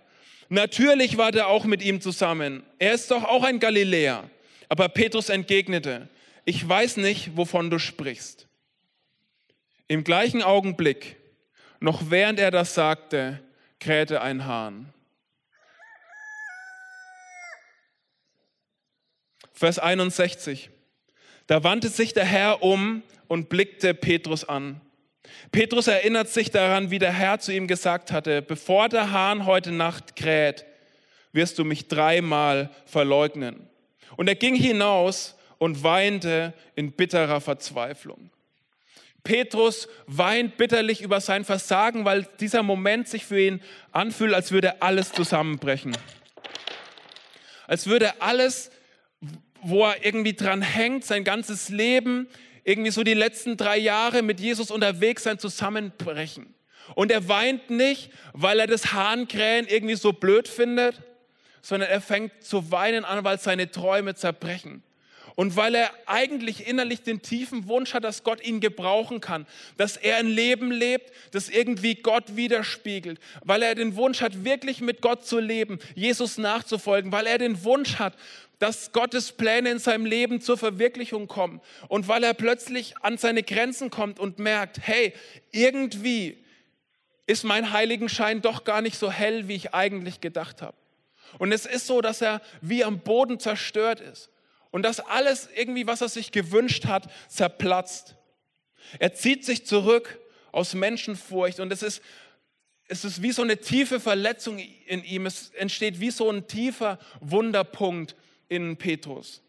Natürlich 0.49 1.19
war 1.19 1.33
der 1.33 1.49
auch 1.49 1.65
mit 1.65 1.83
ihm 1.83 2.01
zusammen. 2.01 2.65
Er 2.79 2.95
ist 2.95 3.11
doch 3.11 3.25
auch 3.25 3.45
ein 3.45 3.61
Galiläer. 3.61 4.29
Aber 4.69 4.89
Petrus 4.89 5.29
entgegnete, 5.29 6.09
ich 6.45 6.67
weiß 6.67 6.99
nicht, 6.99 7.37
wovon 7.37 7.71
du 7.71 7.79
sprichst. 7.79 8.49
Im 9.87 10.05
gleichen 10.05 10.43
Augenblick, 10.43 11.17
noch 11.81 12.11
während 12.11 12.39
er 12.39 12.51
das 12.51 12.75
sagte, 12.75 13.41
krähte 13.81 14.21
ein 14.21 14.45
Hahn. 14.45 14.93
Vers 19.53 19.79
61. 19.79 20.71
Da 21.49 21.65
wandte 21.65 21.89
sich 21.89 22.13
der 22.13 22.27
Herr 22.27 22.63
um 22.63 23.03
und 23.27 23.49
blickte 23.49 23.95
Petrus 23.95 24.45
an. 24.45 24.83
Petrus 25.51 25.87
erinnert 25.87 26.29
sich 26.29 26.51
daran, 26.51 26.91
wie 26.91 26.99
der 26.99 27.13
Herr 27.13 27.41
zu 27.41 27.53
ihm 27.53 27.67
gesagt 27.67 28.13
hatte, 28.13 28.43
bevor 28.43 28.91
der 28.91 29.13
Hahn 29.13 29.47
heute 29.47 29.73
Nacht 29.73 30.15
kräht, 30.15 30.67
wirst 31.33 31.59
du 31.59 31.65
mich 31.65 31.89
dreimal 31.89 32.71
verleugnen. 32.85 33.67
Und 34.17 34.29
er 34.29 34.35
ging 34.35 34.55
hinaus 34.55 35.37
und 35.57 35.83
weinte 35.83 36.53
in 36.75 36.93
bitterer 36.93 37.41
Verzweiflung. 37.41 38.31
Petrus 39.25 39.89
weint 40.07 40.59
bitterlich 40.59 41.01
über 41.01 41.21
sein 41.21 41.47
Versagen, 41.47 42.05
weil 42.05 42.29
dieser 42.41 42.63
Moment 42.63 43.09
sich 43.09 43.25
für 43.25 43.41
ihn 43.41 43.63
anfühlt, 43.93 44.35
als 44.35 44.53
würde 44.53 44.83
alles 44.83 45.13
zusammenbrechen. 45.13 45.97
Als 47.67 47.87
würde 47.87 48.21
alles 48.21 48.71
wo 49.63 49.85
er 49.87 50.05
irgendwie 50.05 50.35
dran 50.35 50.63
hängt, 50.63 51.05
sein 51.05 51.25
ganzes 51.25 51.69
Leben, 51.69 52.29
irgendwie 52.65 52.91
so 52.91 53.03
die 53.03 53.15
letzten 53.15 53.57
drei 53.57 53.79
Jahre 53.79 54.23
mit 54.23 54.41
Jesus 54.41 54.71
unterwegs 54.71 55.23
sein, 55.23 55.39
zusammenbrechen. 55.39 56.55
Und 56.95 57.11
er 57.11 57.29
weint 57.29 57.71
nicht, 57.71 58.11
weil 58.33 58.61
er 58.61 58.67
das 58.67 58.93
Hahnkrähen 58.93 59.67
irgendwie 59.67 59.95
so 59.95 60.13
blöd 60.13 60.49
findet, 60.49 61.01
sondern 61.63 61.91
er 61.91 62.01
fängt 62.01 62.43
zu 62.43 62.71
weinen 62.71 63.05
an, 63.05 63.25
weil 63.25 63.39
seine 63.39 63.71
Träume 63.71 64.15
zerbrechen. 64.15 64.83
Und 65.35 65.55
weil 65.55 65.77
er 65.77 65.93
eigentlich 66.07 66.67
innerlich 66.67 67.03
den 67.03 67.23
tiefen 67.23 67.69
Wunsch 67.69 67.95
hat, 67.95 68.03
dass 68.03 68.25
Gott 68.25 68.45
ihn 68.45 68.59
gebrauchen 68.59 69.21
kann, 69.21 69.47
dass 69.77 69.97
er 69.97 70.17
ein 70.17 70.27
Leben 70.27 70.73
lebt, 70.73 71.13
das 71.31 71.49
irgendwie 71.49 71.95
Gott 71.95 72.35
widerspiegelt, 72.35 73.21
weil 73.45 73.63
er 73.63 73.77
den 73.77 73.95
Wunsch 73.95 74.21
hat, 74.21 74.45
wirklich 74.45 74.81
mit 74.81 75.01
Gott 75.01 75.25
zu 75.25 75.39
leben, 75.39 75.79
Jesus 75.95 76.39
nachzufolgen, 76.39 77.13
weil 77.13 77.29
er 77.29 77.39
den 77.39 77.63
Wunsch 77.63 78.01
hat, 78.01 78.15
dass 78.59 78.93
Gottes 78.93 79.33
Pläne 79.33 79.71
in 79.71 79.79
seinem 79.79 80.05
Leben 80.05 80.41
zur 80.41 80.59
Verwirklichung 80.59 81.29
kommen 81.29 81.61
und 81.89 82.09
weil 82.09 82.25
er 82.25 82.35
plötzlich 82.35 82.97
an 82.99 83.17
seine 83.17 83.43
Grenzen 83.43 83.91
kommt 83.91 84.19
und 84.19 84.39
merkt, 84.39 84.79
hey, 84.83 85.13
irgendwie 85.53 86.45
ist 87.27 87.45
mein 87.45 87.73
Heiligenschein 87.73 88.43
doch 88.43 88.65
gar 88.65 88.81
nicht 88.81 88.99
so 88.99 89.11
hell, 89.11 89.49
wie 89.49 89.55
ich 89.55 89.75
eigentlich 89.75 90.21
gedacht 90.21 90.63
habe. 90.63 90.77
Und 91.39 91.53
es 91.53 91.67
ist 91.67 91.87
so, 91.87 92.01
dass 92.01 92.23
er 92.23 92.41
wie 92.61 92.85
am 92.85 93.01
Boden 93.01 93.39
zerstört 93.39 94.01
ist 94.01 94.31
und 94.71 94.83
dass 94.83 94.99
alles 94.99 95.49
irgendwie, 95.55 95.87
was 95.87 96.01
er 96.01 96.09
sich 96.09 96.33
gewünscht 96.33 96.87
hat, 96.87 97.09
zerplatzt. 97.29 98.17
Er 98.99 99.13
zieht 99.13 99.45
sich 99.45 99.67
zurück 99.67 100.19
aus 100.53 100.75
Menschenfurcht 100.75 101.61
und 101.61 101.73
es 101.73 101.83
ist 101.83 102.03
es 102.91 103.05
ist 103.05 103.21
wie 103.21 103.33
so 103.33 103.43
eine 103.43 103.59
tiefe 103.59 104.01
Verletzung 104.01 104.59
in 104.59 105.05
ihm. 105.05 105.27
Es 105.27 105.51
entsteht 105.51 106.01
wie 106.01 106.11
so 106.11 106.31
ein 106.31 106.49
tiefer 106.49 106.99
Wunderpunkt 107.21 108.17
in 108.49 108.77
Petrus. 108.77 109.43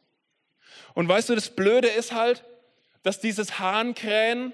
Und 0.93 1.07
weißt 1.07 1.29
du, 1.29 1.35
das 1.35 1.49
Blöde 1.49 1.87
ist 1.87 2.13
halt, 2.13 2.43
dass 3.03 3.19
dieses 3.19 3.59
Hahnkrähen 3.59 4.53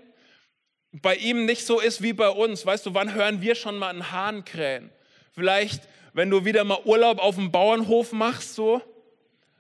bei 0.92 1.16
ihm 1.16 1.46
nicht 1.46 1.66
so 1.66 1.80
ist 1.80 2.02
wie 2.02 2.14
bei 2.14 2.30
uns. 2.30 2.66
Weißt 2.66 2.86
du, 2.86 2.94
wann 2.94 3.14
hören 3.14 3.42
wir 3.42 3.56
schon 3.56 3.78
mal 3.78 3.90
einen 3.90 4.12
Hahn 4.12 4.46
krähen? 4.46 4.92
Vielleicht, 5.34 5.88
wenn 6.14 6.30
du 6.30 6.46
wieder 6.46 6.64
mal 6.64 6.80
Urlaub 6.86 7.20
auf 7.20 7.36
dem 7.36 7.52
Bauernhof 7.52 8.14
machst, 8.14 8.56
so, 8.56 8.82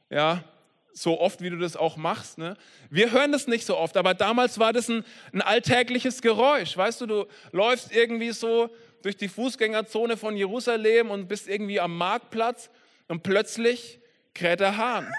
ja, 0.10 0.44
so 0.94 1.20
oft, 1.20 1.42
wie 1.42 1.50
du 1.50 1.58
das 1.58 1.76
auch 1.76 1.98
machst. 1.98 2.38
Ne? 2.38 2.56
Wir 2.90 3.12
hören 3.12 3.34
das 3.34 3.48
nicht 3.48 3.66
so 3.66 3.78
oft, 3.78 3.98
aber 3.98 4.14
damals 4.14 4.60
war 4.60 4.72
das 4.72 4.88
ein, 4.88 5.04
ein 5.34 5.42
alltägliches 5.42 6.22
Geräusch. 6.22 6.78
Weißt 6.78 7.02
du, 7.02 7.06
du 7.06 7.26
läufst 7.52 7.94
irgendwie 7.94 8.32
so 8.32 8.70
durch 9.02 9.18
die 9.18 9.28
Fußgängerzone 9.28 10.16
von 10.16 10.38
Jerusalem 10.38 11.12
und 11.12 11.28
bist 11.28 11.50
irgendwie 11.50 11.82
am 11.82 11.98
Marktplatz 11.98 12.70
und 13.10 13.24
plötzlich 13.24 14.00
kräht 14.36 14.60
der 14.60 14.78
Hahn. 14.78 15.12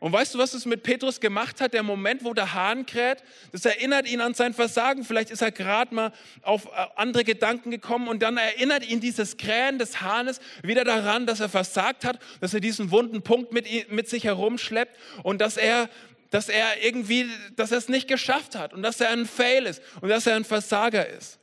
Und 0.00 0.12
weißt 0.12 0.34
du, 0.34 0.38
was 0.38 0.54
es 0.54 0.64
mit 0.64 0.82
Petrus 0.82 1.20
gemacht 1.20 1.60
hat? 1.60 1.74
Der 1.74 1.82
Moment, 1.82 2.24
wo 2.24 2.32
der 2.32 2.54
Hahn 2.54 2.86
kräht, 2.86 3.18
das 3.52 3.66
erinnert 3.66 4.08
ihn 4.08 4.22
an 4.22 4.32
sein 4.32 4.54
Versagen. 4.54 5.04
Vielleicht 5.04 5.30
ist 5.30 5.42
er 5.42 5.52
gerade 5.52 5.94
mal 5.94 6.12
auf 6.40 6.64
äh, 6.64 6.86
andere 6.96 7.22
Gedanken 7.22 7.70
gekommen 7.70 8.08
und 8.08 8.22
dann 8.22 8.38
erinnert 8.38 8.88
ihn 8.88 9.00
dieses 9.00 9.36
Krähen 9.36 9.78
des 9.78 10.00
Hahnes 10.00 10.40
wieder 10.62 10.84
daran, 10.84 11.26
dass 11.26 11.40
er 11.40 11.50
versagt 11.50 12.06
hat, 12.06 12.18
dass 12.40 12.54
er 12.54 12.60
diesen 12.60 12.90
wunden 12.90 13.20
Punkt 13.20 13.52
mit, 13.52 13.92
mit 13.92 14.08
sich 14.08 14.24
herumschleppt 14.24 14.98
und 15.22 15.38
dass 15.38 15.58
er, 15.58 15.90
dass 16.30 16.48
er 16.48 16.82
irgendwie, 16.82 17.26
dass 17.56 17.70
er 17.70 17.78
es 17.78 17.90
nicht 17.90 18.08
geschafft 18.08 18.56
hat 18.56 18.72
und 18.72 18.82
dass 18.82 19.02
er 19.02 19.10
ein 19.10 19.26
Fail 19.26 19.66
ist 19.66 19.82
und 20.00 20.08
dass 20.08 20.26
er 20.26 20.34
ein 20.34 20.44
Versager 20.44 21.06
ist. 21.06 21.38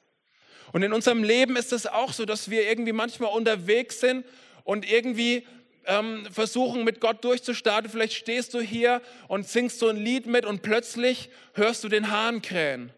Und 0.74 0.82
in 0.82 0.94
unserem 0.94 1.24
Leben 1.24 1.58
ist 1.58 1.72
es 1.74 1.86
auch 1.86 2.12
so, 2.12 2.26
dass 2.26 2.50
wir 2.50 2.68
irgendwie 2.68 2.92
manchmal 2.92 3.32
unterwegs 3.32 4.00
sind 4.00 4.26
und 4.64 4.90
irgendwie 4.90 5.46
ähm, 5.88 6.28
versuchen, 6.32 6.84
mit 6.84 7.02
Gott 7.02 7.24
durchzustarten. 7.24 7.90
Vielleicht 7.90 8.14
stehst 8.14 8.54
du 8.54 8.60
hier 8.60 9.02
und 9.28 9.48
singst 9.48 9.80
so 9.80 9.88
ein 9.88 9.98
Lied 9.98 10.28
mit 10.28 10.46
und 10.46 10.62
plötzlich 10.62 11.30
hörst 11.54 11.84
du 11.84 11.90
den 11.90 12.12
Hahn 12.12 12.42
krähen. 12.42 12.92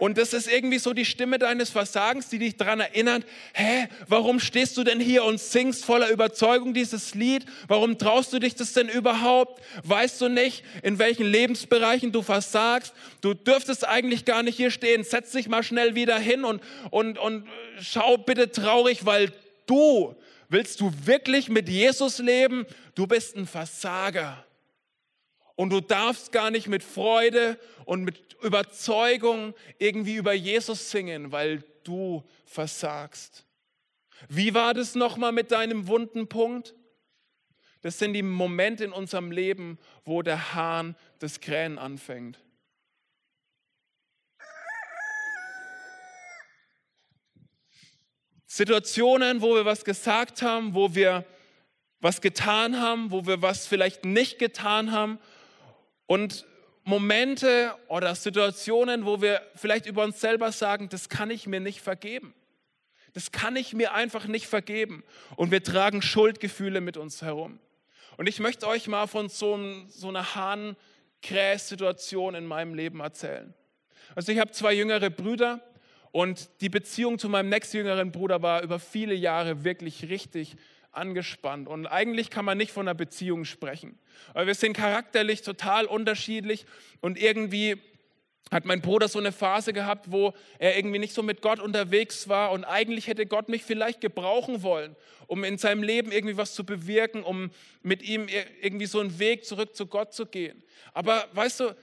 Und 0.00 0.18
das 0.18 0.32
ist 0.32 0.48
irgendwie 0.48 0.78
so 0.78 0.92
die 0.92 1.04
Stimme 1.04 1.38
deines 1.38 1.70
Versagens, 1.70 2.28
die 2.28 2.40
dich 2.40 2.56
daran 2.56 2.80
erinnert, 2.80 3.24
hä, 3.52 3.86
warum 4.08 4.40
stehst 4.40 4.76
du 4.76 4.82
denn 4.82 4.98
hier 4.98 5.24
und 5.24 5.38
singst 5.38 5.84
voller 5.84 6.10
Überzeugung 6.10 6.74
dieses 6.74 7.14
Lied? 7.14 7.46
Warum 7.68 7.96
traust 7.96 8.32
du 8.32 8.40
dich 8.40 8.56
das 8.56 8.72
denn 8.72 8.88
überhaupt? 8.88 9.62
Weißt 9.84 10.20
du 10.20 10.28
nicht, 10.28 10.64
in 10.82 10.98
welchen 10.98 11.26
Lebensbereichen 11.26 12.10
du 12.10 12.22
versagst? 12.22 12.92
Du 13.20 13.34
dürftest 13.34 13.86
eigentlich 13.86 14.24
gar 14.24 14.42
nicht 14.42 14.56
hier 14.56 14.72
stehen. 14.72 15.04
Setz 15.04 15.30
dich 15.30 15.48
mal 15.48 15.62
schnell 15.62 15.94
wieder 15.94 16.18
hin 16.18 16.44
und, 16.44 16.60
und, 16.90 17.16
und 17.16 17.46
schau 17.80 18.18
bitte 18.18 18.50
traurig, 18.50 19.06
weil 19.06 19.30
du 19.66 20.16
Willst 20.54 20.80
du 20.80 20.92
wirklich 21.04 21.48
mit 21.48 21.68
Jesus 21.68 22.20
leben? 22.20 22.64
Du 22.94 23.08
bist 23.08 23.34
ein 23.34 23.44
Versager. 23.44 24.46
Und 25.56 25.70
du 25.70 25.80
darfst 25.80 26.30
gar 26.30 26.52
nicht 26.52 26.68
mit 26.68 26.84
Freude 26.84 27.58
und 27.86 28.04
mit 28.04 28.36
Überzeugung 28.40 29.54
irgendwie 29.80 30.14
über 30.14 30.32
Jesus 30.32 30.92
singen, 30.92 31.32
weil 31.32 31.64
du 31.82 32.22
versagst. 32.44 33.44
Wie 34.28 34.54
war 34.54 34.74
das 34.74 34.94
nochmal 34.94 35.32
mit 35.32 35.50
deinem 35.50 35.88
wunden 35.88 36.28
Punkt? 36.28 36.76
Das 37.80 37.98
sind 37.98 38.12
die 38.12 38.22
Momente 38.22 38.84
in 38.84 38.92
unserem 38.92 39.32
Leben, 39.32 39.76
wo 40.04 40.22
der 40.22 40.54
Hahn 40.54 40.94
das 41.18 41.40
Krähen 41.40 41.80
anfängt. 41.80 42.38
Situationen, 48.54 49.42
wo 49.42 49.56
wir 49.56 49.64
was 49.64 49.84
gesagt 49.84 50.40
haben, 50.40 50.74
wo 50.74 50.94
wir 50.94 51.24
was 52.00 52.20
getan 52.20 52.80
haben, 52.80 53.10
wo 53.10 53.26
wir 53.26 53.42
was 53.42 53.66
vielleicht 53.66 54.04
nicht 54.04 54.38
getan 54.38 54.92
haben 54.92 55.18
und 56.06 56.46
Momente 56.84 57.74
oder 57.88 58.14
Situationen, 58.14 59.06
wo 59.06 59.20
wir 59.20 59.42
vielleicht 59.56 59.86
über 59.86 60.04
uns 60.04 60.20
selber 60.20 60.52
sagen, 60.52 60.88
das 60.88 61.08
kann 61.08 61.32
ich 61.32 61.48
mir 61.48 61.58
nicht 61.58 61.80
vergeben. 61.80 62.32
Das 63.12 63.32
kann 63.32 63.56
ich 63.56 63.72
mir 63.72 63.92
einfach 63.92 64.28
nicht 64.28 64.46
vergeben. 64.46 65.02
Und 65.34 65.50
wir 65.50 65.64
tragen 65.64 66.00
Schuldgefühle 66.00 66.80
mit 66.80 66.96
uns 66.96 67.22
herum. 67.22 67.58
Und 68.18 68.28
ich 68.28 68.38
möchte 68.38 68.68
euch 68.68 68.86
mal 68.86 69.08
von 69.08 69.28
so, 69.28 69.58
so 69.88 70.10
einer 70.10 70.36
Hahn-Kräh-Situation 70.36 72.36
in 72.36 72.46
meinem 72.46 72.74
Leben 72.74 73.00
erzählen. 73.00 73.52
Also 74.14 74.30
ich 74.30 74.38
habe 74.38 74.52
zwei 74.52 74.74
jüngere 74.74 75.10
Brüder 75.10 75.60
und 76.14 76.48
die 76.60 76.68
Beziehung 76.68 77.18
zu 77.18 77.28
meinem 77.28 77.48
nächstjüngeren 77.48 78.12
Bruder 78.12 78.40
war 78.40 78.62
über 78.62 78.78
viele 78.78 79.14
Jahre 79.14 79.64
wirklich 79.64 80.08
richtig 80.10 80.54
angespannt. 80.92 81.66
Und 81.66 81.88
eigentlich 81.88 82.30
kann 82.30 82.44
man 82.44 82.56
nicht 82.56 82.70
von 82.70 82.86
einer 82.86 82.94
Beziehung 82.94 83.44
sprechen. 83.44 83.98
Weil 84.32 84.46
wir 84.46 84.54
sind 84.54 84.74
charakterlich 84.76 85.42
total 85.42 85.86
unterschiedlich 85.86 86.66
und 87.00 87.20
irgendwie 87.20 87.78
hat 88.52 88.64
mein 88.64 88.80
Bruder 88.80 89.08
so 89.08 89.18
eine 89.18 89.32
Phase 89.32 89.72
gehabt, 89.72 90.12
wo 90.12 90.34
er 90.60 90.76
irgendwie 90.76 91.00
nicht 91.00 91.14
so 91.14 91.24
mit 91.24 91.42
Gott 91.42 91.58
unterwegs 91.58 92.28
war 92.28 92.52
und 92.52 92.62
eigentlich 92.62 93.08
hätte 93.08 93.26
Gott 93.26 93.48
mich 93.48 93.64
vielleicht 93.64 94.00
gebrauchen 94.00 94.62
wollen, 94.62 94.94
um 95.26 95.42
in 95.42 95.58
seinem 95.58 95.82
Leben 95.82 96.12
irgendwie 96.12 96.36
was 96.36 96.54
zu 96.54 96.64
bewirken, 96.64 97.24
um 97.24 97.50
mit 97.82 98.04
ihm 98.04 98.28
irgendwie 98.62 98.86
so 98.86 99.00
einen 99.00 99.18
Weg 99.18 99.44
zurück 99.44 99.74
zu 99.74 99.86
Gott 99.86 100.14
zu 100.14 100.26
gehen. 100.26 100.62
Aber 100.92 101.26
weißt 101.32 101.58
du, 101.58 101.74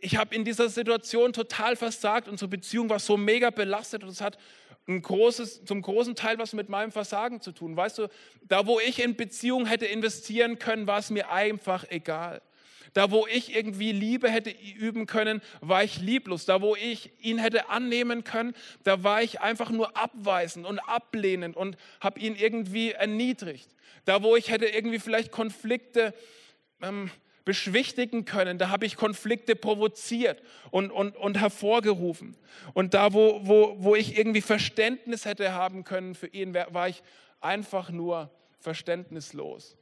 ich 0.00 0.16
habe 0.16 0.34
in 0.34 0.44
dieser 0.44 0.68
Situation 0.68 1.32
total 1.32 1.76
versagt. 1.76 2.28
Unsere 2.28 2.48
Beziehung 2.48 2.88
war 2.88 2.98
so 2.98 3.16
mega 3.16 3.50
belastet 3.50 4.02
und 4.02 4.10
es 4.10 4.20
hat 4.20 4.38
ein 4.86 5.02
großes, 5.02 5.64
zum 5.64 5.82
großen 5.82 6.14
Teil 6.14 6.38
was 6.38 6.54
mit 6.54 6.68
meinem 6.68 6.92
Versagen 6.92 7.40
zu 7.40 7.52
tun. 7.52 7.76
Weißt 7.76 7.98
du, 7.98 8.08
da 8.42 8.66
wo 8.66 8.80
ich 8.80 9.02
in 9.02 9.16
Beziehung 9.16 9.66
hätte 9.66 9.86
investieren 9.86 10.58
können, 10.58 10.86
war 10.86 10.98
es 10.98 11.10
mir 11.10 11.30
einfach 11.30 11.84
egal. 11.90 12.40
Da 12.94 13.10
wo 13.10 13.26
ich 13.26 13.54
irgendwie 13.54 13.92
Liebe 13.92 14.30
hätte 14.30 14.50
üben 14.50 15.06
können, 15.06 15.42
war 15.60 15.84
ich 15.84 16.00
lieblos. 16.00 16.46
Da 16.46 16.62
wo 16.62 16.74
ich 16.74 17.12
ihn 17.20 17.38
hätte 17.38 17.68
annehmen 17.68 18.24
können, 18.24 18.54
da 18.82 19.04
war 19.04 19.22
ich 19.22 19.40
einfach 19.40 19.70
nur 19.70 19.96
abweisend 19.96 20.66
und 20.66 20.78
ablehnend 20.78 21.54
und 21.56 21.76
habe 22.00 22.18
ihn 22.20 22.34
irgendwie 22.34 22.92
erniedrigt. 22.92 23.68
Da 24.06 24.22
wo 24.22 24.36
ich 24.36 24.50
hätte 24.50 24.66
irgendwie 24.66 24.98
vielleicht 24.98 25.32
Konflikte 25.32 26.14
ähm, 26.80 27.10
beschwichtigen 27.48 28.26
können. 28.26 28.58
Da 28.58 28.68
habe 28.68 28.84
ich 28.84 28.94
Konflikte 28.94 29.56
provoziert 29.56 30.42
und, 30.70 30.90
und, 30.90 31.16
und 31.16 31.40
hervorgerufen. 31.40 32.36
Und 32.74 32.92
da, 32.92 33.14
wo, 33.14 33.40
wo, 33.42 33.74
wo 33.78 33.94
ich 33.94 34.18
irgendwie 34.18 34.42
Verständnis 34.42 35.24
hätte 35.24 35.54
haben 35.54 35.82
können 35.82 36.14
für 36.14 36.26
ihn, 36.26 36.52
war 36.52 36.90
ich 36.90 37.02
einfach 37.40 37.88
nur 37.88 38.30
verständnislos. 38.58 39.78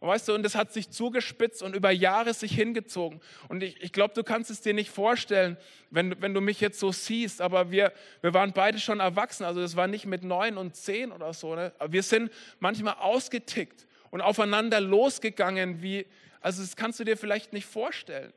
Und 0.00 0.08
weißt 0.08 0.28
du, 0.28 0.34
und 0.34 0.42
das 0.42 0.54
hat 0.54 0.70
sich 0.70 0.90
zugespitzt 0.90 1.62
und 1.62 1.74
über 1.74 1.90
Jahre 1.90 2.34
sich 2.34 2.52
hingezogen. 2.52 3.22
Und 3.48 3.62
ich, 3.62 3.82
ich 3.82 3.92
glaube, 3.92 4.12
du 4.12 4.22
kannst 4.22 4.50
es 4.50 4.60
dir 4.60 4.74
nicht 4.74 4.90
vorstellen, 4.90 5.56
wenn, 5.88 6.20
wenn 6.20 6.34
du 6.34 6.42
mich 6.42 6.60
jetzt 6.60 6.78
so 6.78 6.92
siehst, 6.92 7.40
aber 7.40 7.70
wir, 7.70 7.94
wir 8.20 8.34
waren 8.34 8.52
beide 8.52 8.78
schon 8.78 9.00
erwachsen, 9.00 9.44
also 9.44 9.62
das 9.62 9.76
war 9.76 9.86
nicht 9.86 10.04
mit 10.04 10.24
neun 10.24 10.58
und 10.58 10.76
zehn 10.76 11.10
oder 11.10 11.32
so. 11.32 11.54
Ne? 11.54 11.72
Wir 11.88 12.02
sind 12.02 12.30
manchmal 12.60 12.96
ausgetickt 13.00 13.86
und 14.10 14.20
aufeinander 14.20 14.78
losgegangen 14.82 15.80
wie, 15.80 16.04
also 16.40 16.62
das 16.62 16.76
kannst 16.76 17.00
du 17.00 17.04
dir 17.04 17.16
vielleicht 17.16 17.52
nicht 17.52 17.66
vorstellen, 17.66 18.32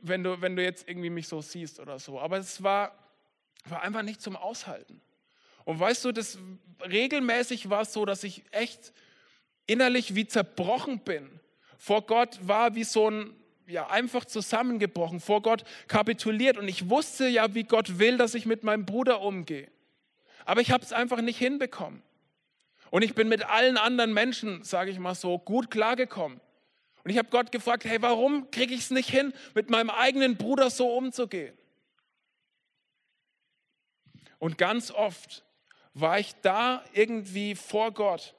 wenn 0.00 0.22
du, 0.22 0.40
wenn 0.40 0.56
du 0.56 0.62
jetzt 0.62 0.88
irgendwie 0.88 1.10
mich 1.10 1.28
so 1.28 1.40
siehst 1.40 1.80
oder 1.80 1.98
so. 1.98 2.20
Aber 2.20 2.38
es 2.38 2.62
war, 2.62 2.96
war 3.64 3.82
einfach 3.82 4.02
nicht 4.02 4.22
zum 4.22 4.36
Aushalten. 4.36 5.00
Und 5.64 5.80
weißt 5.80 6.04
du, 6.04 6.12
das 6.12 6.38
regelmäßig 6.88 7.68
war 7.68 7.82
es 7.82 7.92
so, 7.92 8.04
dass 8.04 8.24
ich 8.24 8.44
echt 8.52 8.92
innerlich 9.66 10.14
wie 10.14 10.26
zerbrochen 10.26 11.00
bin. 11.00 11.40
Vor 11.76 12.06
Gott 12.06 12.38
war 12.42 12.74
wie 12.74 12.84
so 12.84 13.10
ein, 13.10 13.36
ja, 13.66 13.88
einfach 13.88 14.24
zusammengebrochen, 14.24 15.20
vor 15.20 15.42
Gott 15.42 15.64
kapituliert. 15.86 16.56
Und 16.56 16.68
ich 16.68 16.88
wusste 16.88 17.28
ja, 17.28 17.54
wie 17.54 17.64
Gott 17.64 17.98
will, 17.98 18.16
dass 18.16 18.34
ich 18.34 18.46
mit 18.46 18.64
meinem 18.64 18.86
Bruder 18.86 19.20
umgehe. 19.20 19.68
Aber 20.44 20.60
ich 20.62 20.70
habe 20.70 20.82
es 20.82 20.92
einfach 20.92 21.20
nicht 21.20 21.38
hinbekommen. 21.38 22.02
Und 22.90 23.02
ich 23.02 23.14
bin 23.14 23.28
mit 23.28 23.44
allen 23.44 23.76
anderen 23.76 24.12
Menschen, 24.12 24.64
sage 24.64 24.90
ich 24.90 24.98
mal 24.98 25.14
so, 25.14 25.38
gut 25.38 25.70
klargekommen. 25.70 26.40
Und 27.04 27.10
ich 27.10 27.18
habe 27.18 27.28
Gott 27.30 27.52
gefragt, 27.52 27.84
hey, 27.84 28.02
warum 28.02 28.50
kriege 28.50 28.74
ich 28.74 28.80
es 28.80 28.90
nicht 28.90 29.08
hin, 29.08 29.32
mit 29.54 29.70
meinem 29.70 29.90
eigenen 29.90 30.36
Bruder 30.36 30.70
so 30.70 30.94
umzugehen? 30.96 31.56
Und 34.38 34.58
ganz 34.58 34.90
oft 34.90 35.44
war 35.94 36.18
ich 36.18 36.34
da 36.42 36.84
irgendwie 36.92 37.54
vor 37.54 37.92
Gott, 37.92 38.34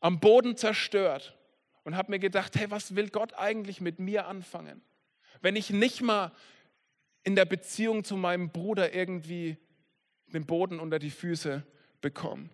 am 0.00 0.18
Boden 0.18 0.56
zerstört 0.56 1.36
und 1.84 1.96
habe 1.96 2.10
mir 2.10 2.18
gedacht, 2.18 2.56
hey, 2.56 2.70
was 2.70 2.96
will 2.96 3.08
Gott 3.08 3.34
eigentlich 3.34 3.80
mit 3.80 3.98
mir 3.98 4.26
anfangen, 4.26 4.82
wenn 5.40 5.56
ich 5.56 5.70
nicht 5.70 6.00
mal 6.00 6.32
in 7.22 7.36
der 7.36 7.44
Beziehung 7.44 8.02
zu 8.02 8.16
meinem 8.16 8.50
Bruder 8.50 8.94
irgendwie 8.94 9.56
den 10.26 10.46
Boden 10.46 10.80
unter 10.80 10.98
die 10.98 11.10
Füße 11.10 11.64
bekomme? 12.00 12.48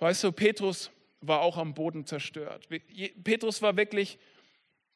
Weißt 0.00 0.24
du, 0.24 0.32
Petrus 0.32 0.90
war 1.20 1.40
auch 1.42 1.56
am 1.56 1.74
Boden 1.74 2.06
zerstört. 2.06 2.68
Petrus 3.22 3.62
war 3.62 3.76
wirklich 3.76 4.18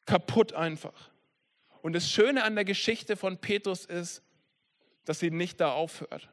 kaputt 0.05 0.53
einfach. 0.53 1.11
Und 1.81 1.93
das 1.93 2.09
Schöne 2.09 2.43
an 2.43 2.55
der 2.55 2.65
Geschichte 2.65 3.15
von 3.15 3.37
Petrus 3.37 3.85
ist, 3.85 4.23
dass 5.05 5.19
sie 5.19 5.29
nicht 5.29 5.61
da 5.61 5.71
aufhört. 5.71 6.27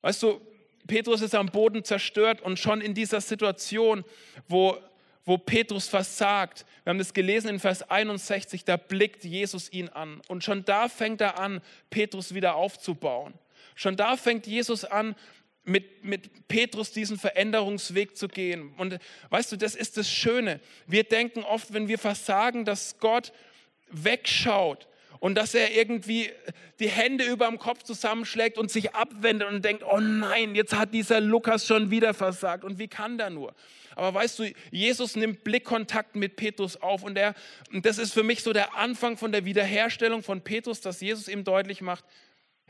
Weißt 0.00 0.22
du, 0.22 0.40
Petrus 0.86 1.20
ist 1.20 1.34
am 1.34 1.48
Boden 1.48 1.84
zerstört 1.84 2.40
und 2.40 2.58
schon 2.58 2.80
in 2.80 2.94
dieser 2.94 3.20
Situation, 3.20 4.02
wo, 4.48 4.78
wo 5.26 5.36
Petrus 5.36 5.86
versagt, 5.86 6.64
wir 6.84 6.90
haben 6.90 6.98
das 6.98 7.12
gelesen 7.12 7.50
in 7.50 7.60
Vers 7.60 7.82
61, 7.82 8.64
da 8.64 8.78
blickt 8.78 9.24
Jesus 9.24 9.70
ihn 9.70 9.90
an. 9.90 10.22
Und 10.28 10.42
schon 10.42 10.64
da 10.64 10.88
fängt 10.88 11.20
er 11.20 11.38
an, 11.38 11.60
Petrus 11.90 12.32
wieder 12.32 12.54
aufzubauen. 12.54 13.34
Schon 13.74 13.96
da 13.96 14.16
fängt 14.16 14.46
Jesus 14.46 14.86
an, 14.86 15.14
mit, 15.70 16.04
mit 16.04 16.48
Petrus 16.48 16.92
diesen 16.92 17.18
Veränderungsweg 17.18 18.16
zu 18.16 18.28
gehen. 18.28 18.74
Und 18.76 18.98
weißt 19.30 19.52
du, 19.52 19.56
das 19.56 19.74
ist 19.74 19.96
das 19.96 20.10
Schöne. 20.10 20.60
Wir 20.86 21.04
denken 21.04 21.42
oft, 21.42 21.72
wenn 21.72 21.88
wir 21.88 21.98
versagen, 21.98 22.64
dass 22.64 22.98
Gott 22.98 23.32
wegschaut 23.90 24.88
und 25.20 25.34
dass 25.36 25.54
er 25.54 25.72
irgendwie 25.72 26.30
die 26.80 26.88
Hände 26.88 27.24
über 27.24 27.46
dem 27.46 27.58
Kopf 27.58 27.82
zusammenschlägt 27.82 28.58
und 28.58 28.70
sich 28.70 28.94
abwendet 28.94 29.48
und 29.48 29.64
denkt, 29.64 29.84
oh 29.84 30.00
nein, 30.00 30.54
jetzt 30.54 30.74
hat 30.74 30.92
dieser 30.92 31.20
Lukas 31.20 31.66
schon 31.66 31.90
wieder 31.90 32.14
versagt 32.14 32.64
und 32.64 32.78
wie 32.78 32.88
kann 32.88 33.18
der 33.18 33.30
nur? 33.30 33.54
Aber 33.96 34.14
weißt 34.14 34.38
du, 34.38 34.52
Jesus 34.70 35.14
nimmt 35.16 35.44
Blickkontakt 35.44 36.16
mit 36.16 36.36
Petrus 36.36 36.76
auf 36.76 37.02
und, 37.02 37.18
er, 37.18 37.34
und 37.72 37.84
das 37.84 37.98
ist 37.98 38.12
für 38.12 38.22
mich 38.22 38.42
so 38.42 38.52
der 38.52 38.76
Anfang 38.76 39.16
von 39.16 39.30
der 39.30 39.44
Wiederherstellung 39.44 40.22
von 40.22 40.40
Petrus, 40.40 40.80
dass 40.80 41.00
Jesus 41.00 41.28
ihm 41.28 41.44
deutlich 41.44 41.80
macht, 41.80 42.04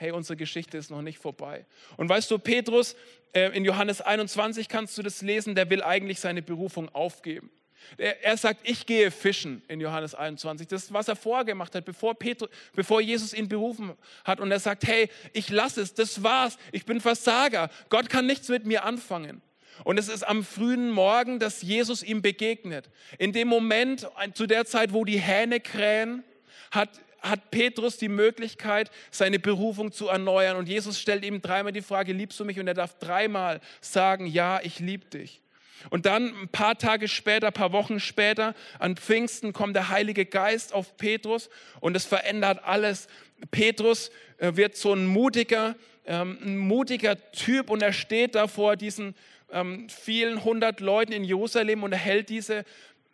hey, 0.01 0.13
unsere 0.13 0.39
Geschichte 0.39 0.79
ist 0.79 0.91
noch 0.91 1.03
nicht 1.03 1.19
vorbei. 1.19 1.67
Und 1.99 2.09
weißt 2.09 2.31
du, 2.31 2.39
Petrus, 2.39 2.97
äh, 3.35 3.55
in 3.55 3.67
Johannes 3.67 4.01
21 4.01 4.67
kannst 4.67 4.97
du 4.97 5.03
das 5.03 5.21
lesen, 5.21 5.55
der 5.55 5.69
will 5.69 5.83
eigentlich 5.83 6.21
seine 6.21 6.41
Berufung 6.41 6.89
aufgeben. 6.95 7.51
Er 7.97 8.37
sagt, 8.37 8.61
ich 8.63 8.87
gehe 8.87 9.11
fischen 9.11 9.63
in 9.69 9.81
Johannes 9.81 10.15
21. 10.15 10.69
Das 10.69 10.85
ist, 10.85 10.93
was 10.93 11.09
er 11.09 11.17
vorher 11.17 11.45
gemacht 11.45 11.75
hat, 11.75 11.85
bevor, 11.85 12.15
Petrus, 12.15 12.49
bevor 12.75 13.03
Jesus 13.03 13.35
ihn 13.35 13.49
berufen 13.49 13.93
hat. 14.25 14.41
Und 14.41 14.51
er 14.51 14.61
sagt, 14.61 14.87
hey, 14.87 15.11
ich 15.35 15.51
lasse 15.51 15.83
es, 15.83 15.93
das 15.93 16.23
war's. 16.23 16.57
Ich 16.73 16.87
bin 16.87 17.01
Versager. 17.01 17.71
Gott 17.91 18.09
kann 18.09 18.27
nichts 18.27 18.49
mit 18.49 18.65
mir 18.65 18.85
anfangen. 18.85 19.43
Und 19.85 19.99
es 19.99 20.09
ist 20.09 20.23
am 20.23 20.45
frühen 20.45 20.91
Morgen, 20.91 21.39
dass 21.39 21.63
Jesus 21.63 22.03
ihm 22.03 22.23
begegnet. 22.23 22.91
In 23.19 23.33
dem 23.33 23.49
Moment, 23.49 24.09
zu 24.35 24.47
der 24.47 24.65
Zeit, 24.65 24.93
wo 24.95 25.05
die 25.05 25.21
Hähne 25.21 25.61
krähen, 25.61 26.23
hat, 26.71 26.91
hat 27.21 27.51
Petrus 27.51 27.97
die 27.97 28.09
Möglichkeit, 28.09 28.91
seine 29.11 29.39
Berufung 29.39 29.93
zu 29.93 30.09
erneuern. 30.09 30.57
Und 30.57 30.69
Jesus 30.69 31.01
stellt 31.01 31.25
ihm 31.25 31.43
dreimal 31.43 31.73
die 31.73 31.83
Frage, 31.83 32.13
liebst 32.13 32.39
du 32.41 32.45
mich? 32.45 32.59
Und 32.59 32.69
er 32.69 32.75
darf 32.75 32.99
dreimal 32.99 33.61
sagen, 33.81 34.27
ja, 34.27 34.61
ich 34.63 34.79
liebe 34.79 35.07
dich. 35.07 35.41
Und 35.89 36.05
dann 36.07 36.35
ein 36.43 36.49
paar 36.49 36.77
Tage 36.77 37.09
später, 37.09 37.47
ein 37.47 37.53
paar 37.53 37.73
Wochen 37.73 38.01
später, 38.01 38.55
an 38.79 38.97
Pfingsten 38.97 39.53
kommt 39.53 39.75
der 39.75 39.89
Heilige 39.89 40.27
Geist 40.27 40.75
auf 40.75 40.97
Petrus 40.99 41.49
und 41.81 41.97
es 41.97 42.05
verändert 42.05 42.61
alles. 42.65 43.09
Petrus 43.51 44.11
äh, 44.39 44.57
wird 44.57 44.77
so 44.77 44.93
ein 44.93 45.07
mutiger, 45.07 45.77
ähm, 46.05 46.39
ein 46.43 46.59
mutiger 46.59 47.17
Typ 47.33 47.71
und 47.71 47.83
er 47.83 47.95
steht 47.95 48.35
da 48.35 48.47
vor 48.47 48.77
diesen 48.77 49.15
ähm, 49.53 49.89
vielen 49.89 50.45
hundert 50.45 50.81
Leuten 50.81 51.13
in 51.13 51.25
Jerusalem 51.25 51.83
und 51.83 51.93
er 51.93 51.99
hält 51.99 52.29
diese 52.29 52.65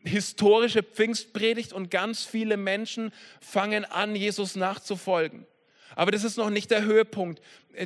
historische 0.06 0.82
Pfingstpredigt 0.82 1.72
und 1.72 1.90
ganz 1.90 2.24
viele 2.24 2.56
Menschen 2.56 3.12
fangen 3.40 3.84
an, 3.84 4.16
Jesus 4.16 4.56
nachzufolgen. 4.56 5.46
Aber 5.94 6.10
das 6.10 6.24
ist 6.24 6.36
noch 6.36 6.50
nicht 6.50 6.70
der 6.70 6.84
Höhepunkt. 6.84 7.40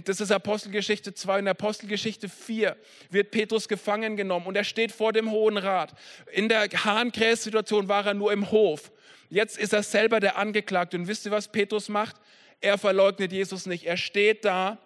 Das 0.04 0.20
ist 0.20 0.32
Apostelgeschichte 0.32 1.14
2. 1.14 1.40
In 1.40 1.48
Apostelgeschichte 1.48 2.28
4 2.28 2.76
wird 3.10 3.30
Petrus 3.30 3.68
gefangen 3.68 4.16
genommen 4.16 4.46
und 4.46 4.56
er 4.56 4.64
steht 4.64 4.92
vor 4.92 5.12
dem 5.12 5.30
Hohen 5.30 5.56
Rat. 5.56 5.94
In 6.32 6.48
der 6.48 6.68
Hahnkräß-Situation 6.68 7.88
war 7.88 8.06
er 8.06 8.14
nur 8.14 8.32
im 8.32 8.50
Hof. 8.50 8.90
Jetzt 9.28 9.58
ist 9.58 9.72
er 9.72 9.84
selber 9.84 10.18
der 10.18 10.36
Angeklagte. 10.36 10.96
Und 10.96 11.06
wisst 11.06 11.24
ihr, 11.24 11.30
was 11.30 11.48
Petrus 11.48 11.88
macht? 11.88 12.16
Er 12.60 12.78
verleugnet 12.78 13.32
Jesus 13.32 13.66
nicht. 13.66 13.84
Er 13.84 13.96
steht 13.96 14.44
da 14.44 14.78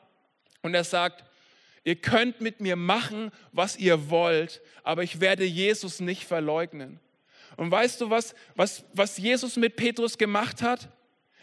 und 0.63 0.75
er 0.75 0.85
sagt, 0.85 1.25
ihr 1.83 1.97
könnt 1.97 2.43
mit 2.43 2.61
mir 2.61 2.77
machen, 2.77 3.31
was 3.53 3.77
ihr 3.77 4.11
wollt, 4.11 4.61
aber 4.83 5.03
ich 5.03 5.21
werde 5.21 5.45
Jesus 5.45 6.01
nicht 6.01 6.25
verleugnen. 6.25 7.01
Und 7.57 7.71
weißt 7.71 8.01
du, 8.01 8.11
was, 8.11 8.35
was, 8.55 8.85
was 8.93 9.19
Jesus 9.19 9.57
mit 9.57 9.77
Petrus 9.77 10.19
gemacht 10.19 10.63
hat? 10.63 10.89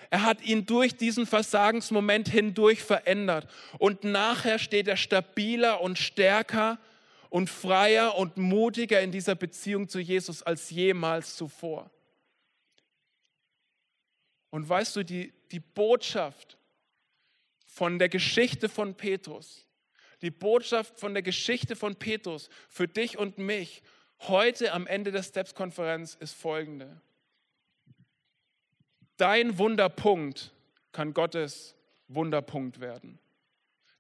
Er 0.10 0.24
hat 0.24 0.42
ihn 0.44 0.66
durch 0.66 0.96
diesen 0.96 1.26
Versagensmoment 1.26 2.28
hindurch 2.28 2.84
verändert. 2.84 3.50
Und 3.80 4.04
nachher 4.04 4.60
steht 4.60 4.88
er 4.88 4.98
stabiler 4.98 5.82
und 5.82 5.98
stärker 5.98 6.80
und 7.30 7.50
freier 7.50 8.18
und 8.18 8.36
mutiger 8.36 9.00
in 9.00 9.12
dieser 9.12 9.36
Beziehung 9.36 9.88
zu 9.88 10.00
Jesus 10.00 10.44
als 10.44 10.70
jemals 10.70 11.38
zuvor. 11.38 11.90
Und 14.50 14.68
weißt 14.68 14.98
du, 14.98 15.04
die, 15.04 15.34
die 15.52 15.62
Botschaft 15.62 16.58
von 17.66 17.98
der 17.98 18.10
Geschichte 18.10 18.68
von 18.68 18.96
Petrus, 18.96 19.66
die 20.22 20.30
Botschaft 20.30 21.00
von 21.00 21.14
der 21.14 21.24
Geschichte 21.24 21.78
von 21.78 21.96
Petrus 21.96 22.50
für 22.68 22.88
dich 22.88 23.18
und 23.18 23.38
mich 23.38 23.82
heute 24.28 24.74
am 24.74 24.88
Ende 24.88 25.12
der 25.12 25.24
Steps-Konferenz 25.24 26.16
ist 26.20 26.34
folgende. 26.36 27.02
Dein 29.18 29.58
Wunderpunkt 29.58 30.52
kann 30.92 31.14
Gottes 31.14 31.76
Wunderpunkt 32.08 32.80
werden. 32.80 33.20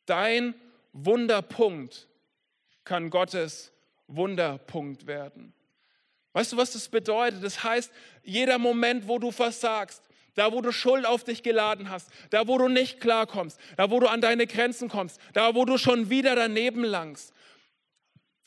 Dein 0.05 0.55
Wunderpunkt 0.93 2.07
kann 2.84 3.10
Gottes 3.10 3.71
Wunderpunkt 4.07 5.07
werden. 5.07 5.53
Weißt 6.34 6.53
du, 6.53 6.57
was 6.57 6.73
das 6.73 6.89
bedeutet? 6.89 7.43
Das 7.43 7.63
heißt, 7.63 7.91
jeder 8.23 8.57
Moment, 8.57 9.07
wo 9.07 9.19
du 9.19 9.31
versagst, 9.31 10.03
da 10.36 10.51
wo 10.51 10.62
du 10.62 10.71
Schuld 10.71 11.05
auf 11.05 11.23
dich 11.23 11.43
geladen 11.43 11.89
hast, 11.89 12.10
da 12.29 12.47
wo 12.47 12.57
du 12.57 12.69
nicht 12.69 13.01
klarkommst, 13.01 13.60
da 13.75 13.91
wo 13.91 13.99
du 13.99 14.07
an 14.07 14.21
deine 14.21 14.47
Grenzen 14.47 14.88
kommst, 14.88 15.19
da 15.34 15.55
wo 15.55 15.65
du 15.65 15.77
schon 15.77 16.10
wieder 16.10 16.36
daneben 16.36 16.84
langst, 16.84 17.34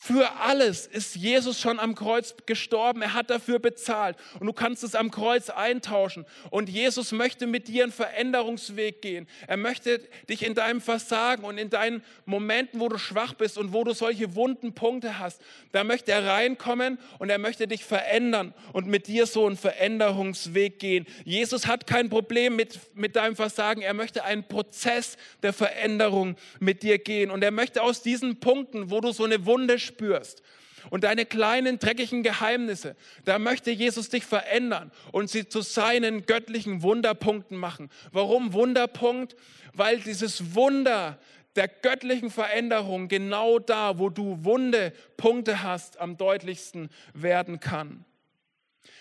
für 0.06 0.30
alles 0.38 0.86
ist 0.86 1.16
Jesus 1.16 1.58
schon 1.58 1.80
am 1.80 1.94
Kreuz 1.94 2.34
gestorben. 2.44 3.00
Er 3.00 3.14
hat 3.14 3.30
dafür 3.30 3.58
bezahlt. 3.58 4.18
Und 4.38 4.46
du 4.46 4.52
kannst 4.52 4.84
es 4.84 4.94
am 4.94 5.10
Kreuz 5.10 5.48
eintauschen. 5.48 6.26
Und 6.50 6.68
Jesus 6.68 7.10
möchte 7.12 7.46
mit 7.46 7.68
dir 7.68 7.84
einen 7.84 7.92
Veränderungsweg 7.92 9.00
gehen. 9.00 9.26
Er 9.46 9.56
möchte 9.56 10.00
dich 10.28 10.42
in 10.44 10.54
deinem 10.54 10.82
Versagen 10.82 11.44
und 11.44 11.56
in 11.56 11.70
deinen 11.70 12.04
Momenten, 12.26 12.80
wo 12.80 12.90
du 12.90 12.98
schwach 12.98 13.32
bist 13.32 13.56
und 13.56 13.72
wo 13.72 13.82
du 13.82 13.94
solche 13.94 14.34
wunden 14.34 14.74
Punkte 14.74 15.18
hast, 15.18 15.40
da 15.72 15.84
möchte 15.84 16.12
er 16.12 16.26
reinkommen 16.26 16.98
und 17.18 17.30
er 17.30 17.38
möchte 17.38 17.66
dich 17.66 17.82
verändern 17.82 18.52
und 18.74 18.86
mit 18.86 19.06
dir 19.06 19.24
so 19.24 19.46
einen 19.46 19.56
Veränderungsweg 19.56 20.80
gehen. 20.80 21.06
Jesus 21.24 21.66
hat 21.66 21.86
kein 21.86 22.10
Problem 22.10 22.56
mit, 22.56 22.78
mit 22.94 23.16
deinem 23.16 23.36
Versagen. 23.36 23.80
Er 23.80 23.94
möchte 23.94 24.22
einen 24.22 24.46
Prozess 24.46 25.16
der 25.42 25.54
Veränderung 25.54 26.36
mit 26.60 26.82
dir 26.82 26.98
gehen. 26.98 27.30
Und 27.30 27.42
er 27.42 27.52
möchte 27.52 27.80
aus 27.80 28.02
diesen 28.02 28.38
Punkten, 28.38 28.90
wo 28.90 29.00
du 29.00 29.10
so 29.10 29.24
eine 29.24 29.46
Wunde 29.46 29.78
spürst, 29.78 29.93
spürst 29.94 30.42
und 30.90 31.04
deine 31.04 31.24
kleinen 31.24 31.78
dreckigen 31.78 32.22
Geheimnisse, 32.22 32.96
da 33.24 33.38
möchte 33.38 33.70
Jesus 33.70 34.09
dich 34.09 34.24
verändern 34.24 34.90
und 35.12 35.30
sie 35.30 35.48
zu 35.48 35.61
seinen 35.62 36.26
göttlichen 36.26 36.83
Wunderpunkten 36.83 37.57
machen. 37.57 37.90
Warum 38.12 38.52
Wunderpunkt? 38.52 39.37
Weil 39.72 40.00
dieses 40.00 40.54
Wunder 40.54 41.18
der 41.57 41.68
göttlichen 41.68 42.30
Veränderung 42.30 43.09
genau 43.09 43.59
da, 43.59 43.98
wo 43.98 44.11
du 44.11 44.44
wunde 44.44 44.92
Punkte 45.16 45.62
hast, 45.62 46.00
am 46.00 46.16
deutlichsten 46.16 46.90
werden 47.12 47.61
kann. 47.61 48.04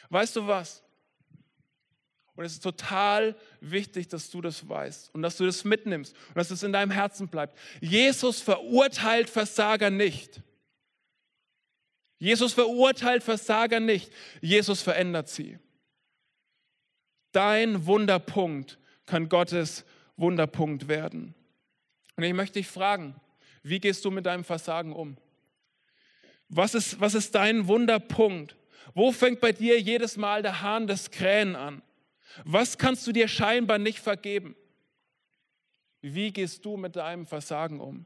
Weißt 0.10 0.36
du 0.36 0.48
was? 0.48 0.84
Und 2.36 2.46
es 2.46 2.54
ist 2.54 2.64
total 2.64 3.36
wichtig, 3.60 4.08
dass 4.08 4.30
du 4.30 4.42
das 4.42 4.68
weißt 4.68 5.14
und 5.14 5.22
dass 5.22 5.38
du 5.38 5.46
das 5.46 5.64
mitnimmst 5.64 6.16
und 6.30 6.38
dass 6.38 6.50
es 6.50 6.64
in 6.64 6.74
deinem 6.74 6.92
Herzen 6.92 7.28
bleibt. 7.28 7.58
Jesus 7.80 8.42
verurteilt 8.42 9.30
Versager 9.30 9.92
nicht. 9.92 10.42
Jesus 12.24 12.54
verurteilt 12.54 13.22
Versager 13.22 13.82
nicht, 13.82 14.10
Jesus 14.40 14.82
verändert 14.82 15.28
sie. 15.28 15.60
Dein 17.34 17.86
Wunderpunkt 17.86 18.80
kann 19.06 19.28
Gottes 19.28 19.84
Wunderpunkt 20.16 20.88
werden. 20.88 21.36
Und 22.16 22.24
ich 22.24 22.34
möchte 22.34 22.60
dich 22.60 22.68
fragen, 22.68 23.14
wie 23.62 23.82
gehst 23.82 24.06
du 24.06 24.10
mit 24.10 24.26
deinem 24.26 24.46
Versagen 24.46 24.94
um? 24.94 25.18
Was 26.48 26.76
ist, 26.76 26.98
was 27.02 27.14
ist 27.14 27.36
dein 27.36 27.68
Wunderpunkt? 27.68 28.56
Wo 28.94 29.12
fängt 29.12 29.42
bei 29.42 29.52
dir 29.52 29.78
jedes 29.82 30.16
Mal 30.16 30.44
der 30.44 30.62
Hahn 30.62 30.88
des 30.88 31.12
Krähen 31.12 31.58
an? 31.58 31.82
Was 32.46 32.78
kannst 32.78 33.06
du 33.06 33.12
dir 33.12 33.28
scheinbar 33.28 33.80
nicht 33.80 34.00
vergeben? 34.00 34.56
Wie 36.00 36.32
gehst 36.32 36.64
du 36.64 36.78
mit 36.78 36.96
deinem 36.96 37.26
Versagen 37.26 37.82
um? 37.82 38.06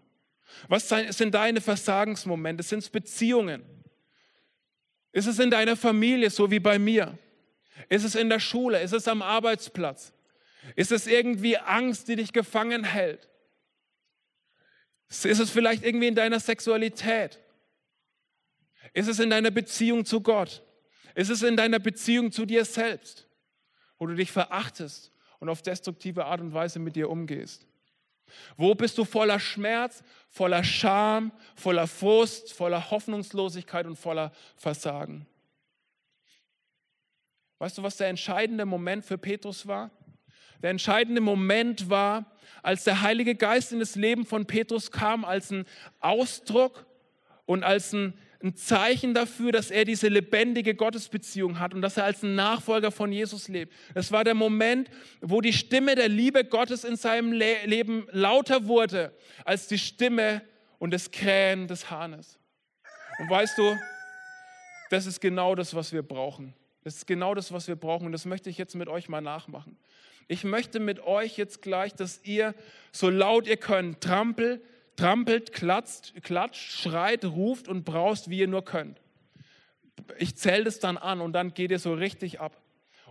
Was 0.68 0.90
sind 0.90 1.36
deine 1.36 1.62
Versagensmomente? 1.62 2.64
Sind 2.64 2.80
es 2.80 2.90
Beziehungen? 2.90 3.77
Ist 5.18 5.26
es 5.26 5.40
in 5.40 5.50
deiner 5.50 5.76
Familie 5.76 6.30
so 6.30 6.52
wie 6.52 6.60
bei 6.60 6.78
mir? 6.78 7.18
Ist 7.90 8.04
es 8.04 8.14
in 8.14 8.30
der 8.30 8.40
Schule? 8.40 8.80
Ist 8.84 8.94
es 8.94 9.08
am 9.08 9.24
Arbeitsplatz? 9.24 10.14
Ist 10.76 10.92
es 10.92 11.08
irgendwie 11.08 11.58
Angst, 11.58 12.08
die 12.08 12.18
dich 12.18 12.34
gefangen 12.34 12.84
hält? 12.84 13.28
Ist 15.10 15.26
es 15.26 15.50
vielleicht 15.50 15.84
irgendwie 15.84 16.06
in 16.06 16.14
deiner 16.14 16.40
Sexualität? 16.40 17.40
Ist 18.94 19.08
es 19.08 19.18
in 19.18 19.32
deiner 19.32 19.50
Beziehung 19.50 20.06
zu 20.06 20.22
Gott? 20.22 20.62
Ist 21.16 21.32
es 21.32 21.42
in 21.42 21.58
deiner 21.58 21.80
Beziehung 21.80 22.32
zu 22.32 22.46
dir 22.46 22.64
selbst, 22.64 23.28
wo 23.98 24.06
du 24.06 24.14
dich 24.14 24.32
verachtest 24.32 25.12
und 25.40 25.50
auf 25.50 25.64
destruktive 25.64 26.26
Art 26.26 26.42
und 26.42 26.54
Weise 26.54 26.78
mit 26.78 26.96
dir 26.96 27.10
umgehst? 27.10 27.67
Wo 28.56 28.76
bist 28.76 28.98
du 28.98 29.06
voller 29.06 29.40
Schmerz, 29.40 30.04
voller 30.30 30.64
Scham, 30.64 31.32
voller 31.56 31.88
Frust, 31.88 32.54
voller 32.54 32.92
Hoffnungslosigkeit 32.92 33.86
und 33.86 33.96
voller 33.96 34.32
Versagen? 34.56 35.26
Weißt 37.60 37.78
du, 37.78 37.84
was 37.84 37.98
der 37.98 38.08
entscheidende 38.08 38.66
Moment 38.66 39.06
für 39.06 39.18
Petrus 39.18 39.68
war? 39.68 39.92
Der 40.62 40.72
entscheidende 40.72 41.22
Moment 41.22 41.90
war, 41.90 42.26
als 42.64 42.84
der 42.84 43.02
Heilige 43.02 43.36
Geist 43.36 43.72
in 43.72 43.80
das 43.80 43.96
Leben 43.96 44.26
von 44.26 44.46
Petrus 44.46 44.92
kam, 44.92 45.24
als 45.26 45.52
ein 45.52 45.66
Ausdruck 46.00 46.86
und 47.46 47.64
als 47.64 47.94
ein, 47.94 48.14
ein 48.44 48.56
Zeichen 48.56 49.14
dafür, 49.14 49.52
dass 49.52 49.72
er 49.72 49.86
diese 49.86 50.08
lebendige 50.08 50.76
Gottesbeziehung 50.76 51.60
hat 51.60 51.74
und 51.74 51.82
dass 51.82 51.98
er 51.98 52.04
als 52.04 52.22
Nachfolger 52.22 52.92
von 52.92 53.12
Jesus 53.12 53.48
lebt. 53.48 53.74
Das 53.94 54.12
war 54.12 54.24
der 54.24 54.36
Moment, 54.36 54.90
wo 55.22 55.42
die 55.42 55.54
Stimme 55.54 55.96
der 55.96 56.08
Liebe 56.08 56.44
Gottes 56.44 56.84
in 56.84 56.96
seinem 56.96 57.32
Le 57.32 57.66
Leben 57.66 58.08
lauter 58.12 58.68
wurde 58.68 59.14
als 59.44 59.68
die 59.68 59.80
Stimme 59.80 60.42
und 60.78 60.94
das 60.94 61.10
Krähen 61.12 61.68
des 61.68 61.90
Hahnes. 61.90 62.40
Und 63.20 63.30
weißt 63.30 63.58
du, 63.58 63.76
das 64.90 65.06
ist 65.06 65.20
genau 65.20 65.56
das, 65.56 65.74
was 65.74 65.92
wir 65.92 66.04
brauchen. 66.04 66.54
Das 66.84 66.96
ist 66.96 67.08
genau 67.08 67.34
das, 67.34 67.52
was 67.52 67.68
wir 67.68 67.76
brauchen. 67.76 68.06
Und 68.06 68.12
das 68.12 68.26
möchte 68.26 68.50
ich 68.50 68.58
jetzt 68.58 68.76
mit 68.76 68.88
euch 68.88 69.10
mal 69.10 69.22
nachmachen. 69.22 69.78
Ich 70.28 70.44
möchte 70.44 70.80
mit 70.80 71.00
euch 71.00 71.38
jetzt 71.38 71.62
gleich, 71.62 71.94
dass 71.94 72.24
ihr 72.24 72.54
so 72.92 73.10
laut 73.10 73.48
ihr 73.48 73.58
könnt, 73.58 74.02
trampelt, 74.02 74.62
trampelt, 74.98 75.54
klatscht, 75.54 76.22
klatscht, 76.24 76.82
schreit, 76.82 77.24
ruft 77.24 77.70
und 77.70 77.86
braust, 77.86 78.30
wie 78.30 78.40
ihr 78.40 78.48
nur 78.48 78.66
könnt. 78.66 79.00
Ich 80.18 80.36
zähle 80.36 80.66
das 80.66 80.80
dann 80.80 80.98
an 80.98 81.22
und 81.22 81.34
dann 81.34 81.54
geht 81.54 81.72
ihr 81.72 81.80
so 81.80 81.94
richtig 81.94 82.42
ab. 82.42 82.62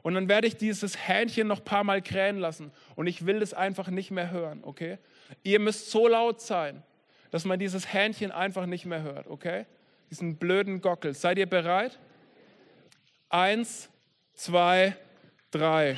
Und 0.03 0.15
dann 0.15 0.29
werde 0.29 0.47
ich 0.47 0.57
dieses 0.57 1.09
Hähnchen 1.09 1.49
noch 1.49 1.59
ein 1.59 1.65
paar 1.65 1.83
Mal 1.83 2.03
krähen 2.03 2.39
lassen 2.39 2.71
und 2.95 3.07
ich 3.07 3.27
will 3.27 3.41
das 3.41 3.55
einfach 3.55 3.89
nicht 3.89 4.11
mehr 4.11 4.31
hören, 4.31 4.63
okay? 4.63 4.99
Ihr 5.43 5.59
müsst 5.59 5.91
so 5.91 6.07
laut 6.07 6.41
sein, 6.41 6.83
dass 7.31 7.45
man 7.45 7.59
dieses 7.59 7.93
Hähnchen 7.93 8.31
einfach 8.31 8.67
nicht 8.67 8.87
mehr 8.87 9.03
hört, 9.03 9.27
okay? 9.27 9.67
Diesen 10.11 10.37
blöden 10.37 10.81
Gockel. 10.81 11.15
Seid 11.15 11.39
ihr 11.39 11.47
bereit? 11.47 11.99
Eins, 13.29 13.89
zwei, 14.35 14.97
drei. 15.51 15.97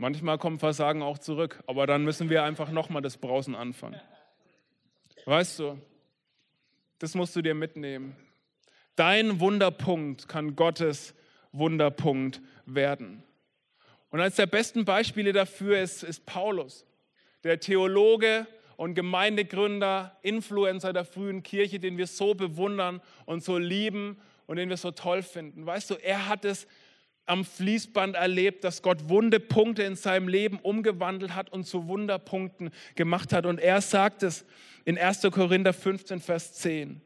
Manchmal 0.00 0.38
kommt 0.38 0.60
Versagen 0.60 1.02
auch 1.02 1.18
zurück, 1.18 1.62
aber 1.66 1.88
dann 1.88 2.04
müssen 2.04 2.30
wir 2.30 2.44
einfach 2.44 2.70
nochmal 2.70 3.02
das 3.02 3.16
Brausen 3.16 3.56
anfangen. 3.56 4.00
Weißt 5.26 5.58
du, 5.58 5.78
das 7.00 7.16
musst 7.16 7.34
du 7.34 7.42
dir 7.42 7.54
mitnehmen. 7.54 8.16
Dein 8.94 9.40
Wunderpunkt 9.40 10.28
kann 10.28 10.54
Gottes 10.54 11.14
Wunderpunkt 11.50 12.40
werden. 12.64 13.24
Und 14.10 14.20
eines 14.20 14.36
der 14.36 14.46
besten 14.46 14.84
Beispiele 14.84 15.32
dafür 15.32 15.80
ist, 15.80 16.04
ist 16.04 16.24
Paulus, 16.24 16.86
der 17.42 17.58
Theologe 17.58 18.46
und 18.76 18.94
Gemeindegründer, 18.94 20.16
Influencer 20.22 20.92
der 20.92 21.04
frühen 21.04 21.42
Kirche, 21.42 21.80
den 21.80 21.98
wir 21.98 22.06
so 22.06 22.34
bewundern 22.34 23.02
und 23.26 23.42
so 23.42 23.58
lieben 23.58 24.20
und 24.46 24.58
den 24.58 24.68
wir 24.68 24.76
so 24.76 24.92
toll 24.92 25.22
finden. 25.22 25.66
Weißt 25.66 25.90
du, 25.90 25.96
er 25.96 26.28
hat 26.28 26.44
es 26.44 26.68
am 27.28 27.44
Fließband 27.44 28.16
erlebt, 28.16 28.64
dass 28.64 28.82
Gott 28.82 29.08
Wundepunkte 29.08 29.82
in 29.82 29.96
seinem 29.96 30.28
Leben 30.28 30.58
umgewandelt 30.58 31.34
hat 31.34 31.50
und 31.50 31.64
zu 31.64 31.88
Wunderpunkten 31.88 32.70
gemacht 32.94 33.32
hat. 33.32 33.46
Und 33.46 33.60
er 33.60 33.80
sagt 33.80 34.22
es 34.22 34.44
in 34.84 34.98
1. 34.98 35.22
Korinther 35.30 35.72
15, 35.72 36.20
Vers 36.20 36.54
10. 36.54 37.00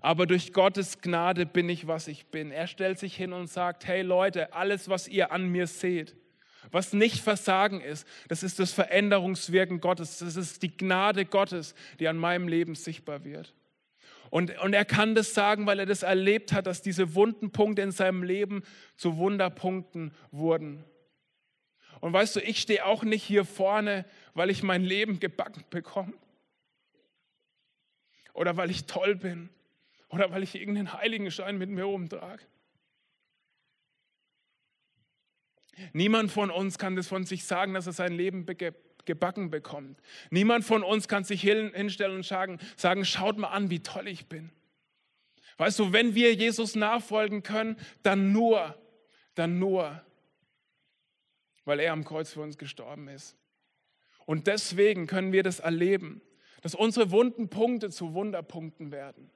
Aber 0.00 0.26
durch 0.26 0.52
Gottes 0.52 1.00
Gnade 1.00 1.46
bin 1.46 1.68
ich, 1.68 1.86
was 1.86 2.08
ich 2.08 2.26
bin. 2.26 2.50
Er 2.50 2.66
stellt 2.66 2.98
sich 2.98 3.16
hin 3.16 3.32
und 3.32 3.48
sagt, 3.48 3.86
hey 3.86 4.02
Leute, 4.02 4.52
alles, 4.52 4.88
was 4.88 5.06
ihr 5.06 5.30
an 5.30 5.48
mir 5.48 5.68
seht, 5.68 6.16
was 6.70 6.92
nicht 6.92 7.20
Versagen 7.20 7.80
ist, 7.80 8.06
das 8.28 8.42
ist 8.42 8.58
das 8.58 8.72
Veränderungswirken 8.72 9.80
Gottes. 9.80 10.18
Das 10.18 10.36
ist 10.36 10.62
die 10.62 10.76
Gnade 10.76 11.24
Gottes, 11.24 11.74
die 12.00 12.08
an 12.08 12.16
meinem 12.16 12.48
Leben 12.48 12.74
sichtbar 12.74 13.24
wird. 13.24 13.54
Und, 14.32 14.58
und 14.60 14.72
er 14.72 14.86
kann 14.86 15.14
das 15.14 15.34
sagen, 15.34 15.66
weil 15.66 15.78
er 15.78 15.84
das 15.84 16.02
erlebt 16.02 16.54
hat, 16.54 16.66
dass 16.66 16.80
diese 16.80 17.14
wunden 17.14 17.52
Punkte 17.52 17.82
in 17.82 17.92
seinem 17.92 18.22
Leben 18.22 18.62
zu 18.96 19.18
Wunderpunkten 19.18 20.14
wurden. 20.30 20.86
Und 22.00 22.14
weißt 22.14 22.36
du, 22.36 22.40
ich 22.40 22.58
stehe 22.58 22.86
auch 22.86 23.02
nicht 23.02 23.22
hier 23.22 23.44
vorne, 23.44 24.06
weil 24.32 24.48
ich 24.48 24.62
mein 24.62 24.84
Leben 24.84 25.20
gebacken 25.20 25.66
bekomme. 25.68 26.14
Oder 28.32 28.56
weil 28.56 28.70
ich 28.70 28.86
toll 28.86 29.16
bin. 29.16 29.50
Oder 30.08 30.30
weil 30.30 30.42
ich 30.42 30.54
irgendeinen 30.54 30.94
Heiligenschein 30.94 31.58
mit 31.58 31.68
mir 31.68 31.86
umtrage. 31.86 32.42
Niemand 35.92 36.32
von 36.32 36.50
uns 36.50 36.78
kann 36.78 36.96
das 36.96 37.06
von 37.06 37.26
sich 37.26 37.44
sagen, 37.44 37.74
dass 37.74 37.86
er 37.86 37.92
sein 37.92 38.14
Leben 38.14 38.46
gebacken 39.04 39.50
bekommt. 39.50 40.00
Niemand 40.30 40.64
von 40.64 40.82
uns 40.82 41.08
kann 41.08 41.24
sich 41.24 41.42
hinstellen 41.42 42.16
und 42.16 42.26
sagen, 42.26 42.58
sagen, 42.76 43.04
schaut 43.04 43.38
mal 43.38 43.48
an, 43.48 43.70
wie 43.70 43.80
toll 43.80 44.08
ich 44.08 44.26
bin. 44.26 44.50
Weißt 45.58 45.78
du, 45.78 45.92
wenn 45.92 46.14
wir 46.14 46.34
Jesus 46.34 46.74
nachfolgen 46.74 47.42
können, 47.42 47.76
dann 48.02 48.32
nur, 48.32 48.76
dann 49.34 49.58
nur, 49.58 50.00
weil 51.64 51.80
er 51.80 51.92
am 51.92 52.04
Kreuz 52.04 52.32
für 52.32 52.40
uns 52.40 52.58
gestorben 52.58 53.08
ist. 53.08 53.36
Und 54.24 54.46
deswegen 54.46 55.06
können 55.06 55.32
wir 55.32 55.42
das 55.42 55.60
erleben, 55.60 56.22
dass 56.62 56.74
unsere 56.74 57.10
wunden 57.10 57.48
Punkte 57.48 57.90
zu 57.90 58.14
Wunderpunkten 58.14 58.92
werden. 58.92 59.30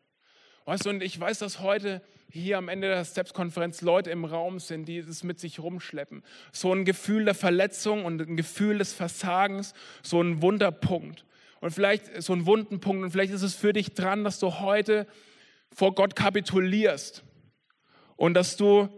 Weißt 0.66 0.84
du, 0.84 0.90
und 0.90 1.02
ich 1.02 1.18
weiß, 1.18 1.38
dass 1.38 1.60
heute 1.60 2.02
hier 2.28 2.58
am 2.58 2.68
Ende 2.68 2.88
der 2.88 3.04
Steps-Konferenz 3.04 3.82
Leute 3.82 4.10
im 4.10 4.24
Raum 4.24 4.58
sind, 4.58 4.86
die 4.86 4.98
es 4.98 5.22
mit 5.22 5.38
sich 5.38 5.60
rumschleppen. 5.60 6.24
So 6.52 6.72
ein 6.72 6.84
Gefühl 6.84 7.24
der 7.24 7.34
Verletzung 7.34 8.04
und 8.04 8.20
ein 8.20 8.36
Gefühl 8.36 8.78
des 8.78 8.92
Versagens, 8.92 9.74
so 10.02 10.20
ein 10.20 10.42
Wunderpunkt. 10.42 11.24
Und 11.60 11.70
vielleicht 11.70 12.20
so 12.20 12.32
ein 12.32 12.46
Wundenpunkt. 12.46 13.04
Und 13.04 13.10
vielleicht 13.12 13.32
ist 13.32 13.42
es 13.42 13.54
für 13.54 13.72
dich 13.72 13.94
dran, 13.94 14.24
dass 14.24 14.40
du 14.40 14.58
heute 14.58 15.06
vor 15.72 15.94
Gott 15.94 16.16
kapitulierst 16.16 17.22
und 18.16 18.34
dass 18.34 18.56
du, 18.56 18.88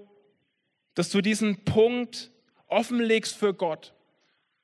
dass 0.95 1.11
du 1.11 1.21
diesen 1.21 1.65
Punkt 1.65 2.31
offenlegst 2.67 3.37
für 3.37 3.53
Gott, 3.53 3.95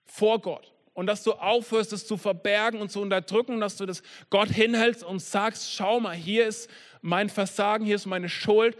vor 0.06 0.40
Gott 0.40 0.73
und 0.94 1.06
dass 1.06 1.22
du 1.22 1.32
aufhörst, 1.32 1.92
es 1.92 2.06
zu 2.06 2.16
verbergen 2.16 2.80
und 2.80 2.90
zu 2.90 3.02
unterdrücken, 3.02 3.60
dass 3.60 3.76
du 3.76 3.84
das 3.84 4.02
Gott 4.30 4.48
hinhältst 4.48 5.04
und 5.04 5.20
sagst, 5.20 5.74
schau 5.74 6.00
mal, 6.00 6.14
hier 6.14 6.46
ist 6.46 6.70
mein 7.02 7.28
Versagen, 7.28 7.84
hier 7.84 7.96
ist 7.96 8.06
meine 8.06 8.28
Schuld 8.28 8.76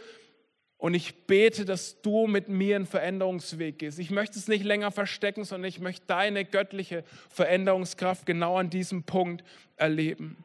und 0.79 0.94
ich 0.94 1.27
bete, 1.27 1.64
dass 1.64 2.00
du 2.03 2.27
mit 2.27 2.48
mir 2.48 2.77
einen 2.77 2.87
Veränderungsweg 2.87 3.79
gehst. 3.79 3.98
Ich 3.98 4.11
möchte 4.11 4.38
es 4.38 4.48
nicht 4.48 4.64
länger 4.64 4.90
verstecken, 4.90 5.44
sondern 5.44 5.68
ich 5.68 5.81
möchte 5.81 6.07
deine 6.07 6.44
göttliche 6.44 7.05
Veränderungskraft 7.31 8.27
genau 8.27 8.59
an 8.59 8.70
diesem 8.70 9.03
Punkt 9.03 9.44
erleben. 9.77 10.44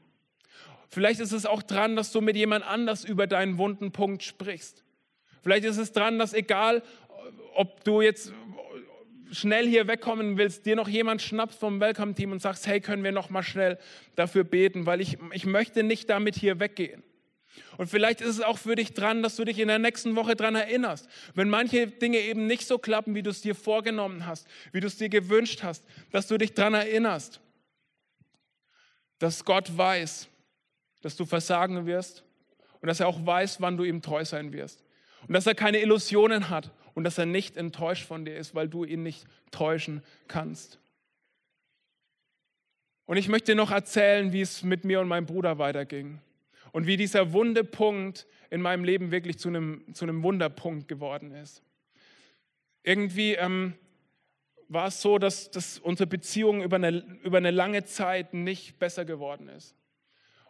Vielleicht 0.90 1.20
ist 1.20 1.34
es 1.34 1.46
auch 1.46 1.62
dran, 1.62 1.96
dass 1.96 2.12
du 2.12 2.20
mit 2.20 2.36
jemand 2.36 2.66
anders 2.66 3.06
über 3.06 3.28
deinen 3.28 3.60
wunden 3.60 3.92
Punkt 3.92 4.24
sprichst. 4.24 4.84
Vielleicht 5.44 5.66
ist 5.66 5.78
es 5.78 5.92
dran, 5.92 6.18
dass 6.18 6.34
egal, 6.34 6.82
ob 7.54 7.84
du 7.84 8.02
jetzt 8.02 8.34
schnell 9.32 9.68
hier 9.68 9.88
wegkommen 9.88 10.38
willst, 10.38 10.66
dir 10.66 10.76
noch 10.76 10.88
jemand 10.88 11.22
schnappst 11.22 11.60
vom 11.60 11.80
Welcome-Team 11.80 12.32
und 12.32 12.42
sagst, 12.42 12.68
hey, 12.68 12.82
können 12.82 13.04
wir 13.04 13.12
noch 13.12 13.30
mal 13.30 13.44
schnell 13.44 13.78
dafür 14.16 14.44
beten, 14.44 14.86
weil 14.86 15.02
ich, 15.02 15.18
ich 15.34 15.46
möchte 15.46 15.84
nicht 15.84 16.10
damit 16.10 16.36
hier 16.36 16.60
weggehen. 16.60 17.04
Und 17.78 17.88
vielleicht 17.88 18.22
ist 18.22 18.30
es 18.30 18.42
auch 18.42 18.58
für 18.58 18.76
dich 18.76 18.94
dran, 18.94 19.24
dass 19.24 19.36
du 19.36 19.46
dich 19.46 19.60
in 19.60 19.68
der 19.68 19.80
nächsten 19.80 20.16
Woche 20.16 20.36
dran 20.36 20.56
erinnerst. 20.56 21.08
Wenn 21.34 21.50
manche 21.50 21.88
Dinge 21.88 22.20
eben 22.20 22.46
nicht 22.46 22.68
so 22.68 22.78
klappen, 22.78 23.16
wie 23.16 23.24
du 23.24 23.30
es 23.30 23.42
dir 23.42 23.56
vorgenommen 23.56 24.26
hast, 24.26 24.48
wie 24.72 24.80
du 24.80 24.88
es 24.88 24.98
dir 24.98 25.10
gewünscht 25.10 25.64
hast, 25.64 25.86
dass 26.12 26.28
du 26.28 26.38
dich 26.38 26.54
dran 26.54 26.74
erinnerst, 26.74 27.42
dass 29.18 29.44
Gott 29.44 29.76
weiß, 29.76 30.28
dass 31.02 31.16
du 31.16 31.26
versagen 31.26 31.86
wirst 31.86 32.24
und 32.82 32.88
dass 32.88 33.00
er 33.00 33.08
auch 33.08 33.26
weiß, 33.26 33.62
wann 33.62 33.78
du 33.78 33.84
ihm 33.84 34.02
treu 34.02 34.24
sein 34.24 34.54
wirst. 34.54 34.84
Und 35.28 35.34
dass 35.34 35.48
er 35.48 35.56
keine 35.56 35.80
Illusionen 35.82 36.50
hat 36.50 36.72
und 36.94 37.04
dass 37.04 37.18
er 37.18 37.26
nicht 37.26 37.58
enttäuscht 37.58 38.06
von 38.06 38.26
dir 38.26 38.36
ist, 38.36 38.56
weil 38.56 38.68
du 38.68 38.84
ihn 38.84 39.04
nicht 39.04 39.26
täuschen 39.52 40.04
kannst. 40.28 40.80
Und 43.06 43.18
ich 43.18 43.28
möchte 43.28 43.56
noch 43.56 43.72
erzählen, 43.72 44.34
wie 44.34 44.42
es 44.42 44.64
mit 44.64 44.86
mir 44.86 45.00
und 45.00 45.08
meinem 45.08 45.26
Bruder 45.26 45.58
weiterging 45.58 46.20
und 46.72 46.86
wie 46.86 46.98
dieser 46.98 47.34
wunde 47.34 47.64
Punkt 47.64 48.28
in 48.50 48.62
meinem 48.62 48.84
Leben 48.84 49.12
wirklich 49.12 49.40
zu 49.40 49.50
einem, 49.50 49.84
zu 49.94 50.06
einem 50.06 50.22
Wunderpunkt 50.24 50.88
geworden 50.88 51.32
ist. 51.32 51.64
Irgendwie 52.84 53.34
ähm, 53.34 53.74
war 54.68 54.88
es 54.88 55.02
so, 55.02 55.18
dass, 55.18 55.50
dass 55.52 55.80
unsere 55.80 56.08
Beziehung 56.08 56.62
über 56.62 56.76
eine, 56.76 57.04
über 57.24 57.38
eine 57.38 57.52
lange 57.52 57.84
Zeit 57.86 58.34
nicht 58.34 58.80
besser 58.80 59.06
geworden 59.06 59.50
ist. 59.50 59.76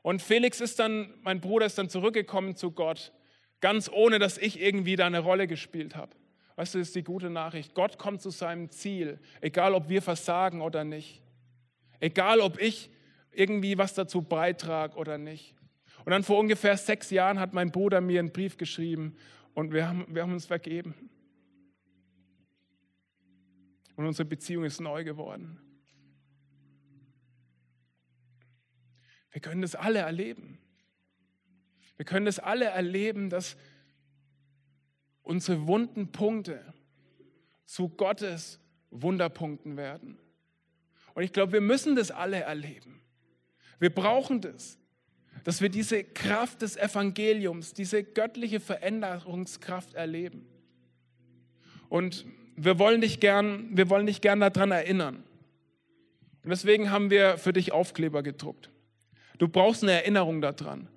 Und 0.01 0.21
Felix 0.21 0.61
ist 0.61 0.79
dann, 0.79 1.13
mein 1.21 1.41
Bruder 1.41 1.65
ist 1.65 1.77
dann 1.77 1.89
zurückgekommen 1.89 2.55
zu 2.55 2.71
Gott, 2.71 3.13
ganz 3.61 3.89
ohne 3.89 4.19
dass 4.19 4.37
ich 4.37 4.61
irgendwie 4.61 4.95
da 4.95 5.05
eine 5.05 5.19
Rolle 5.19 5.47
gespielt 5.47 5.95
habe. 5.95 6.15
Weißt 6.59 6.75
du, 6.75 6.79
das 6.79 6.89
ist 6.89 6.95
die 6.97 7.05
gute 7.05 7.29
Nachricht. 7.29 7.73
Gott 7.73 7.97
kommt 7.97 8.21
zu 8.21 8.31
seinem 8.31 8.69
Ziel, 8.69 9.17
egal 9.39 9.73
ob 9.73 9.87
wir 9.87 10.01
versagen 10.01 10.59
oder 10.59 10.83
nicht. 10.83 11.21
Egal 12.01 12.41
ob 12.41 12.59
ich 12.59 12.89
irgendwie 13.31 13.77
was 13.77 13.93
dazu 13.93 14.21
beitrage 14.21 14.97
oder 14.97 15.17
nicht. 15.17 15.55
Und 16.03 16.11
dann 16.11 16.21
vor 16.21 16.37
ungefähr 16.37 16.75
sechs 16.75 17.11
Jahren 17.11 17.39
hat 17.39 17.53
mein 17.53 17.71
Bruder 17.71 18.01
mir 18.01 18.19
einen 18.19 18.33
Brief 18.33 18.57
geschrieben 18.57 19.15
und 19.53 19.71
wir 19.71 19.87
haben, 19.87 20.05
wir 20.13 20.21
haben 20.21 20.33
uns 20.33 20.47
vergeben. 20.47 20.95
Und 23.95 24.05
unsere 24.05 24.27
Beziehung 24.27 24.65
ist 24.65 24.81
neu 24.81 25.05
geworden. 25.05 25.61
Wir 29.31 29.39
können 29.39 29.61
das 29.61 29.75
alle 29.75 29.99
erleben. 29.99 30.57
Wir 31.95 32.03
können 32.03 32.25
das 32.25 32.37
alle 32.37 32.65
erleben, 32.65 33.29
dass 33.29 33.55
unsere 35.29 35.67
wunden 35.67 36.11
Punkte 36.11 36.59
zu 37.65 37.87
Gottes 37.87 38.59
Wunderpunkten 38.89 39.77
werden. 39.77 40.17
Und 41.13 41.21
ich 41.21 41.31
glaube, 41.31 41.53
wir 41.53 41.61
müssen 41.61 41.95
das 41.95 42.09
alle 42.09 42.37
erleben. 42.37 42.99
Wir 43.77 43.91
brauchen 43.91 44.41
das, 44.41 44.79
dass 45.43 45.61
wir 45.61 45.69
diese 45.69 46.03
Kraft 46.03 46.63
des 46.63 46.77
Evangeliums, 46.77 47.75
diese 47.75 48.03
göttliche 48.03 48.59
Veränderungskraft 48.59 49.93
erleben. 49.93 50.47
Und 51.89 52.25
wir 52.55 52.79
wollen 52.79 53.01
dich 53.01 53.19
gern, 53.19 53.69
wir 53.77 53.87
wollen 53.91 54.07
dich 54.07 54.21
gern 54.21 54.39
daran 54.39 54.71
erinnern. 54.71 55.23
Und 56.43 56.49
deswegen 56.49 56.89
haben 56.89 57.11
wir 57.11 57.37
für 57.37 57.53
dich 57.53 57.71
Aufkleber 57.71 58.23
gedruckt. 58.23 58.71
Du 59.37 59.47
brauchst 59.47 59.83
eine 59.83 59.91
Erinnerung 59.91 60.41
daran. 60.41 60.87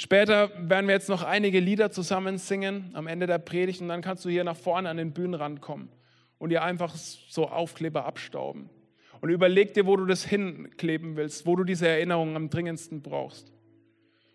Später 0.00 0.50
werden 0.56 0.86
wir 0.86 0.94
jetzt 0.94 1.10
noch 1.10 1.22
einige 1.22 1.60
Lieder 1.60 1.90
zusammen 1.90 2.38
singen 2.38 2.88
am 2.94 3.06
Ende 3.06 3.26
der 3.26 3.36
Predigt 3.36 3.82
und 3.82 3.88
dann 3.88 4.00
kannst 4.00 4.24
du 4.24 4.30
hier 4.30 4.44
nach 4.44 4.56
vorne 4.56 4.88
an 4.88 4.96
den 4.96 5.12
Bühnenrand 5.12 5.60
kommen 5.60 5.90
und 6.38 6.48
dir 6.48 6.62
einfach 6.62 6.94
so 6.96 7.46
Aufkleber 7.46 8.06
abstauben. 8.06 8.70
Und 9.20 9.28
überleg 9.28 9.74
dir, 9.74 9.84
wo 9.84 9.96
du 9.96 10.06
das 10.06 10.24
hinkleben 10.24 11.16
willst, 11.16 11.44
wo 11.44 11.54
du 11.54 11.64
diese 11.64 11.86
Erinnerung 11.86 12.34
am 12.34 12.48
dringendsten 12.48 13.02
brauchst. 13.02 13.52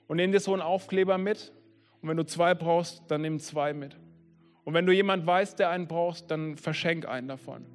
Und 0.05 0.17
nimm 0.17 0.31
dir 0.31 0.39
so 0.39 0.53
einen 0.53 0.61
Aufkleber 0.61 1.17
mit. 1.17 1.51
Und 1.99 2.09
wenn 2.09 2.17
du 2.17 2.27
zwei 2.27 2.53
brauchst, 2.53 3.01
dann 3.07 3.23
nimm 3.23 3.39
zwei 3.39 3.73
mit. 3.73 3.97
Und 4.65 4.75
wenn 4.75 4.85
du 4.85 4.93
jemand 4.93 5.25
weißt, 5.25 5.57
der 5.57 5.71
einen 5.71 5.87
brauchst, 5.87 6.29
dann 6.29 6.57
verschenk 6.57 7.07
einen 7.07 7.27
davon. 7.27 7.65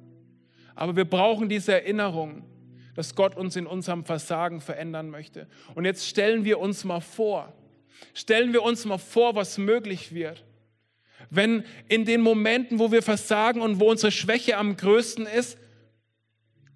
Aber 0.75 0.95
wir 0.95 1.03
brauchen 1.03 1.49
diese 1.49 1.73
Erinnerung, 1.73 2.43
dass 2.95 3.15
Gott 3.15 3.35
uns 3.35 3.57
in 3.57 3.67
unserem 3.67 4.05
Versagen 4.05 4.61
verändern 4.61 5.09
möchte. 5.09 5.49
Und 5.75 5.83
jetzt 5.83 6.07
stellen 6.07 6.45
wir 6.45 6.57
uns 6.57 6.85
mal 6.85 7.01
vor, 7.01 7.53
stellen 8.13 8.53
wir 8.53 8.63
uns 8.63 8.85
mal 8.85 8.97
vor, 8.97 9.35
was 9.35 9.57
möglich 9.57 10.13
wird. 10.13 10.43
Wenn 11.29 11.63
in 11.87 12.05
den 12.05 12.21
Momenten, 12.21 12.79
wo 12.79 12.91
wir 12.91 13.01
versagen 13.01 13.61
und 13.61 13.79
wo 13.79 13.89
unsere 13.89 14.11
Schwäche 14.11 14.57
am 14.57 14.75
größten 14.75 15.25
ist, 15.25 15.57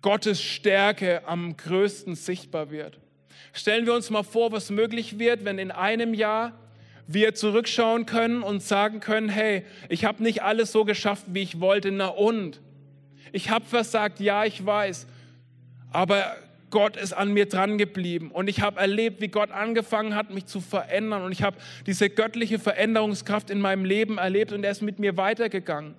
Gottes 0.01 0.41
Stärke 0.41 1.27
am 1.27 1.57
größten 1.57 2.15
sichtbar 2.15 2.69
wird. 2.69 2.99
Stellen 3.53 3.85
wir 3.85 3.93
uns 3.93 4.09
mal 4.09 4.23
vor, 4.23 4.51
was 4.51 4.69
möglich 4.69 5.17
wird, 5.17 5.45
wenn 5.45 5.57
in 5.57 5.71
einem 5.71 6.13
Jahr 6.13 6.59
wir 7.07 7.35
zurückschauen 7.35 8.05
können 8.05 8.43
und 8.43 8.61
sagen 8.61 8.99
können, 8.99 9.29
hey, 9.29 9.65
ich 9.89 10.05
habe 10.05 10.23
nicht 10.23 10.43
alles 10.43 10.71
so 10.71 10.85
geschafft, 10.85 11.25
wie 11.29 11.41
ich 11.41 11.59
wollte, 11.59 11.91
na 11.91 12.07
und? 12.07 12.61
Ich 13.31 13.49
habe 13.49 13.65
versagt, 13.65 14.19
ja, 14.19 14.45
ich 14.45 14.65
weiß, 14.65 15.07
aber 15.91 16.35
Gott 16.75 16.97
ist 16.97 17.13
an 17.13 17.31
mir 17.31 17.45
dran 17.45 17.77
geblieben 17.77 18.31
und 18.31 18.49
ich 18.49 18.59
habe 18.59 18.81
erlebt, 18.81 19.21
wie 19.21 19.29
Gott 19.29 19.49
angefangen 19.49 20.13
hat, 20.13 20.33
mich 20.33 20.45
zu 20.45 20.59
verändern 20.59 21.21
und 21.21 21.31
ich 21.31 21.41
habe 21.41 21.55
diese 21.85 22.09
göttliche 22.09 22.59
Veränderungskraft 22.59 23.49
in 23.49 23.61
meinem 23.61 23.85
Leben 23.85 24.17
erlebt 24.17 24.51
und 24.51 24.65
er 24.65 24.71
ist 24.71 24.81
mit 24.81 24.99
mir 24.99 25.15
weitergegangen. 25.15 25.95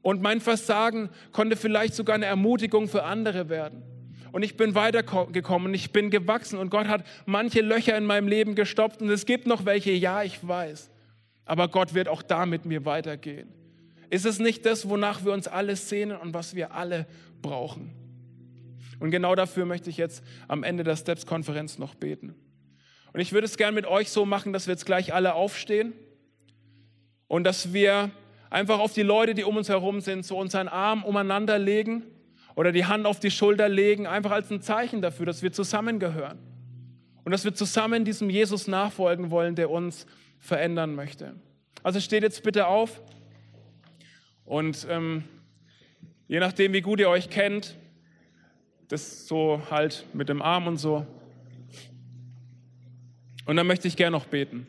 Und 0.00 0.22
mein 0.22 0.40
Versagen 0.40 1.10
konnte 1.32 1.56
vielleicht 1.56 1.94
sogar 1.94 2.14
eine 2.14 2.26
Ermutigung 2.26 2.86
für 2.86 3.02
andere 3.02 3.48
werden. 3.48 3.82
Und 4.30 4.44
ich 4.44 4.56
bin 4.56 4.76
weitergekommen 4.76 5.74
ich 5.74 5.90
bin 5.90 6.10
gewachsen 6.10 6.56
und 6.56 6.70
Gott 6.70 6.86
hat 6.86 7.04
manche 7.26 7.62
Löcher 7.62 7.98
in 7.98 8.06
meinem 8.06 8.28
Leben 8.28 8.54
gestopft 8.54 9.02
und 9.02 9.10
es 9.10 9.26
gibt 9.26 9.48
noch 9.48 9.64
welche, 9.64 9.90
ja, 9.90 10.22
ich 10.22 10.46
weiß. 10.46 10.88
Aber 11.46 11.66
Gott 11.66 11.94
wird 11.94 12.06
auch 12.06 12.22
da 12.22 12.46
mit 12.46 12.64
mir 12.64 12.84
weitergehen. 12.84 13.48
Ist 14.08 14.24
es 14.24 14.38
nicht 14.38 14.64
das, 14.66 14.88
wonach 14.88 15.24
wir 15.24 15.32
uns 15.32 15.48
alle 15.48 15.74
sehnen 15.74 16.16
und 16.16 16.32
was 16.32 16.54
wir 16.54 16.74
alle 16.74 17.06
brauchen? 17.42 18.01
Und 19.02 19.10
genau 19.10 19.34
dafür 19.34 19.64
möchte 19.64 19.90
ich 19.90 19.96
jetzt 19.96 20.22
am 20.46 20.62
Ende 20.62 20.84
der 20.84 20.94
Steps-Konferenz 20.94 21.76
noch 21.76 21.96
beten. 21.96 22.36
Und 23.12 23.18
ich 23.18 23.32
würde 23.32 23.46
es 23.46 23.56
gerne 23.56 23.74
mit 23.74 23.84
euch 23.84 24.10
so 24.10 24.24
machen, 24.24 24.52
dass 24.52 24.68
wir 24.68 24.74
jetzt 24.74 24.86
gleich 24.86 25.12
alle 25.12 25.34
aufstehen 25.34 25.92
und 27.26 27.42
dass 27.42 27.72
wir 27.72 28.12
einfach 28.48 28.78
auf 28.78 28.92
die 28.92 29.02
Leute, 29.02 29.34
die 29.34 29.42
um 29.42 29.56
uns 29.56 29.68
herum 29.68 30.00
sind, 30.00 30.24
so 30.24 30.38
unseren 30.38 30.68
Arm 30.68 31.02
umeinander 31.02 31.58
legen 31.58 32.04
oder 32.54 32.70
die 32.70 32.84
Hand 32.84 33.06
auf 33.06 33.18
die 33.18 33.32
Schulter 33.32 33.68
legen, 33.68 34.06
einfach 34.06 34.30
als 34.30 34.52
ein 34.52 34.62
Zeichen 34.62 35.02
dafür, 35.02 35.26
dass 35.26 35.42
wir 35.42 35.50
zusammengehören 35.50 36.38
und 37.24 37.32
dass 37.32 37.44
wir 37.44 37.54
zusammen 37.54 38.04
diesem 38.04 38.30
Jesus 38.30 38.68
nachfolgen 38.68 39.32
wollen, 39.32 39.56
der 39.56 39.68
uns 39.68 40.06
verändern 40.38 40.94
möchte. 40.94 41.34
Also 41.82 41.98
steht 41.98 42.22
jetzt 42.22 42.44
bitte 42.44 42.68
auf 42.68 43.02
und 44.44 44.86
ähm, 44.88 45.24
je 46.28 46.38
nachdem, 46.38 46.72
wie 46.72 46.82
gut 46.82 47.00
ihr 47.00 47.08
euch 47.08 47.30
kennt, 47.30 47.76
das 48.92 49.26
so 49.26 49.62
halt 49.70 50.04
mit 50.12 50.28
dem 50.28 50.42
Arm 50.42 50.66
und 50.66 50.76
so. 50.76 51.06
Und 53.46 53.56
dann 53.56 53.66
möchte 53.66 53.88
ich 53.88 53.96
gerne 53.96 54.14
noch 54.14 54.26
beten. 54.26 54.66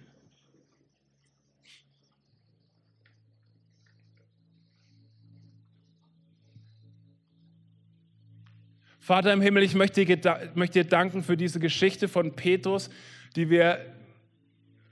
Vater 8.98 9.34
im 9.34 9.42
Himmel, 9.42 9.62
ich 9.62 9.76
möchte 9.76 10.06
dir, 10.06 10.52
möchte 10.56 10.82
dir 10.82 10.90
danken 10.90 11.22
für 11.22 11.36
diese 11.36 11.60
Geschichte 11.60 12.08
von 12.08 12.34
Petrus, 12.34 12.90
die 13.36 13.50
wir 13.50 13.94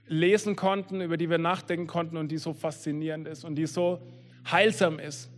lesen 0.08 0.56
konnten, 0.56 1.00
über 1.00 1.16
die 1.16 1.30
wir 1.30 1.38
nachdenken 1.38 1.86
konnten 1.86 2.18
und 2.18 2.28
die 2.28 2.36
so 2.36 2.52
faszinierend 2.52 3.26
ist 3.26 3.44
und 3.44 3.54
die 3.54 3.64
so 3.64 4.06
heilsam 4.50 4.98
ist 4.98 5.31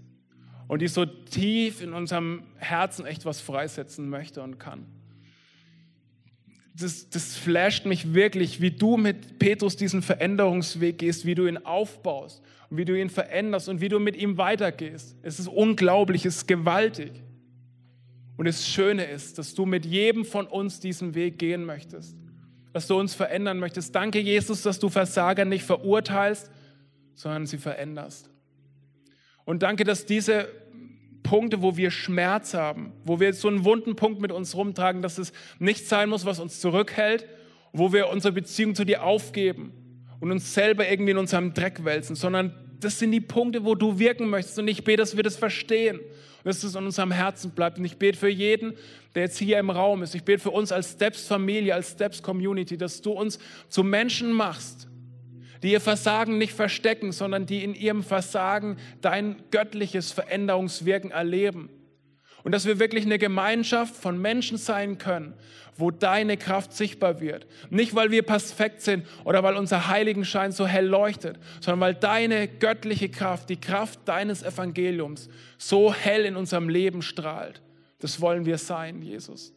und 0.68 0.82
die 0.82 0.88
so 0.88 1.04
tief 1.04 1.82
in 1.82 1.92
unserem 1.92 2.42
Herzen 2.56 3.06
echt 3.06 3.24
was 3.24 3.40
freisetzen 3.40 4.08
möchte 4.08 4.42
und 4.42 4.58
kann. 4.58 4.86
Das, 6.76 7.08
das 7.08 7.36
flasht 7.36 7.86
mich 7.86 8.14
wirklich, 8.14 8.60
wie 8.60 8.72
du 8.72 8.96
mit 8.96 9.38
Petrus 9.38 9.76
diesen 9.76 10.02
Veränderungsweg 10.02 10.98
gehst, 10.98 11.24
wie 11.24 11.36
du 11.36 11.46
ihn 11.46 11.58
aufbaust 11.58 12.42
und 12.68 12.78
wie 12.78 12.84
du 12.84 12.98
ihn 12.98 13.10
veränderst 13.10 13.68
und 13.68 13.80
wie 13.80 13.88
du 13.88 14.00
mit 14.00 14.16
ihm 14.16 14.38
weitergehst. 14.38 15.16
Es 15.22 15.38
ist 15.38 15.46
unglaublich, 15.46 16.26
es 16.26 16.38
ist 16.38 16.48
gewaltig. 16.48 17.12
Und 18.36 18.46
das 18.46 18.66
Schöne 18.66 19.04
ist, 19.04 19.38
dass 19.38 19.54
du 19.54 19.66
mit 19.66 19.86
jedem 19.86 20.24
von 20.24 20.46
uns 20.46 20.80
diesen 20.80 21.14
Weg 21.14 21.38
gehen 21.38 21.64
möchtest, 21.64 22.16
dass 22.72 22.88
du 22.88 22.98
uns 22.98 23.14
verändern 23.14 23.60
möchtest. 23.60 23.94
Danke, 23.94 24.18
Jesus, 24.18 24.62
dass 24.62 24.80
du 24.80 24.88
Versager 24.88 25.44
nicht 25.44 25.64
verurteilst, 25.64 26.50
sondern 27.14 27.46
sie 27.46 27.58
veränderst. 27.58 28.33
Und 29.44 29.62
danke, 29.62 29.84
dass 29.84 30.06
diese 30.06 30.48
Punkte, 31.22 31.62
wo 31.62 31.76
wir 31.76 31.90
Schmerz 31.90 32.54
haben, 32.54 32.92
wo 33.04 33.18
wir 33.18 33.32
so 33.32 33.48
einen 33.48 33.64
wunden 33.64 33.96
Punkt 33.96 34.20
mit 34.20 34.30
uns 34.30 34.54
rumtragen, 34.54 35.02
dass 35.02 35.18
es 35.18 35.32
nicht 35.58 35.88
sein 35.88 36.08
muss, 36.08 36.24
was 36.24 36.38
uns 36.38 36.60
zurückhält, 36.60 37.26
wo 37.72 37.92
wir 37.92 38.08
unsere 38.08 38.32
Beziehung 38.32 38.74
zu 38.74 38.84
dir 38.84 39.02
aufgeben 39.02 39.72
und 40.20 40.30
uns 40.30 40.54
selber 40.54 40.88
irgendwie 40.88 41.12
in 41.12 41.18
unserem 41.18 41.54
Dreck 41.54 41.84
wälzen, 41.84 42.14
sondern 42.14 42.54
das 42.80 42.98
sind 42.98 43.12
die 43.12 43.20
Punkte, 43.20 43.64
wo 43.64 43.74
du 43.74 43.98
wirken 43.98 44.28
möchtest. 44.28 44.58
Und 44.58 44.68
ich 44.68 44.84
bete, 44.84 44.98
dass 44.98 45.16
wir 45.16 45.22
das 45.22 45.36
verstehen 45.36 45.98
und 45.98 46.44
dass 46.44 46.62
es 46.62 46.74
in 46.74 46.84
unserem 46.84 47.10
Herzen 47.10 47.50
bleibt. 47.52 47.78
Und 47.78 47.84
ich 47.84 47.96
bete 47.96 48.18
für 48.18 48.28
jeden, 48.28 48.74
der 49.14 49.22
jetzt 49.22 49.38
hier 49.38 49.58
im 49.58 49.70
Raum 49.70 50.02
ist. 50.02 50.14
Ich 50.14 50.24
bete 50.24 50.42
für 50.42 50.50
uns 50.50 50.70
als 50.70 50.92
Steps-Familie, 50.92 51.74
als 51.74 51.92
Steps-Community, 51.92 52.76
dass 52.76 53.00
du 53.00 53.12
uns 53.12 53.38
zu 53.68 53.82
Menschen 53.82 54.32
machst, 54.32 54.88
die 55.64 55.72
ihr 55.72 55.80
Versagen 55.80 56.36
nicht 56.36 56.52
verstecken, 56.52 57.10
sondern 57.10 57.46
die 57.46 57.64
in 57.64 57.74
ihrem 57.74 58.02
Versagen 58.02 58.76
dein 59.00 59.36
göttliches 59.50 60.12
Veränderungswirken 60.12 61.10
erleben. 61.10 61.70
Und 62.42 62.52
dass 62.52 62.66
wir 62.66 62.78
wirklich 62.78 63.06
eine 63.06 63.18
Gemeinschaft 63.18 63.96
von 63.96 64.20
Menschen 64.20 64.58
sein 64.58 64.98
können, 64.98 65.32
wo 65.76 65.90
deine 65.90 66.36
Kraft 66.36 66.74
sichtbar 66.74 67.22
wird. 67.22 67.46
Nicht, 67.70 67.94
weil 67.94 68.10
wir 68.10 68.22
perfekt 68.22 68.82
sind 68.82 69.06
oder 69.24 69.42
weil 69.42 69.56
unser 69.56 69.88
Heiligenschein 69.88 70.52
so 70.52 70.66
hell 70.66 70.84
leuchtet, 70.84 71.38
sondern 71.60 71.80
weil 71.80 71.94
deine 71.94 72.46
göttliche 72.46 73.08
Kraft, 73.08 73.48
die 73.48 73.56
Kraft 73.56 74.00
deines 74.04 74.42
Evangeliums 74.42 75.30
so 75.56 75.94
hell 75.94 76.26
in 76.26 76.36
unserem 76.36 76.68
Leben 76.68 77.00
strahlt. 77.00 77.62
Das 78.00 78.20
wollen 78.20 78.44
wir 78.44 78.58
sein, 78.58 79.00
Jesus. 79.00 79.54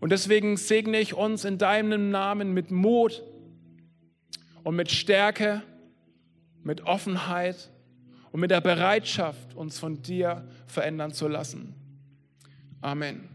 Und 0.00 0.10
deswegen 0.10 0.56
segne 0.56 0.98
ich 0.98 1.14
uns 1.14 1.44
in 1.44 1.58
deinem 1.58 2.10
Namen 2.10 2.52
mit 2.52 2.72
Mut, 2.72 3.22
und 4.64 4.74
mit 4.74 4.90
Stärke, 4.90 5.62
mit 6.64 6.80
Offenheit 6.82 7.70
und 8.32 8.40
mit 8.40 8.50
der 8.50 8.60
Bereitschaft, 8.60 9.54
uns 9.54 9.78
von 9.78 10.02
dir 10.02 10.48
verändern 10.66 11.12
zu 11.12 11.28
lassen. 11.28 11.74
Amen. 12.80 13.33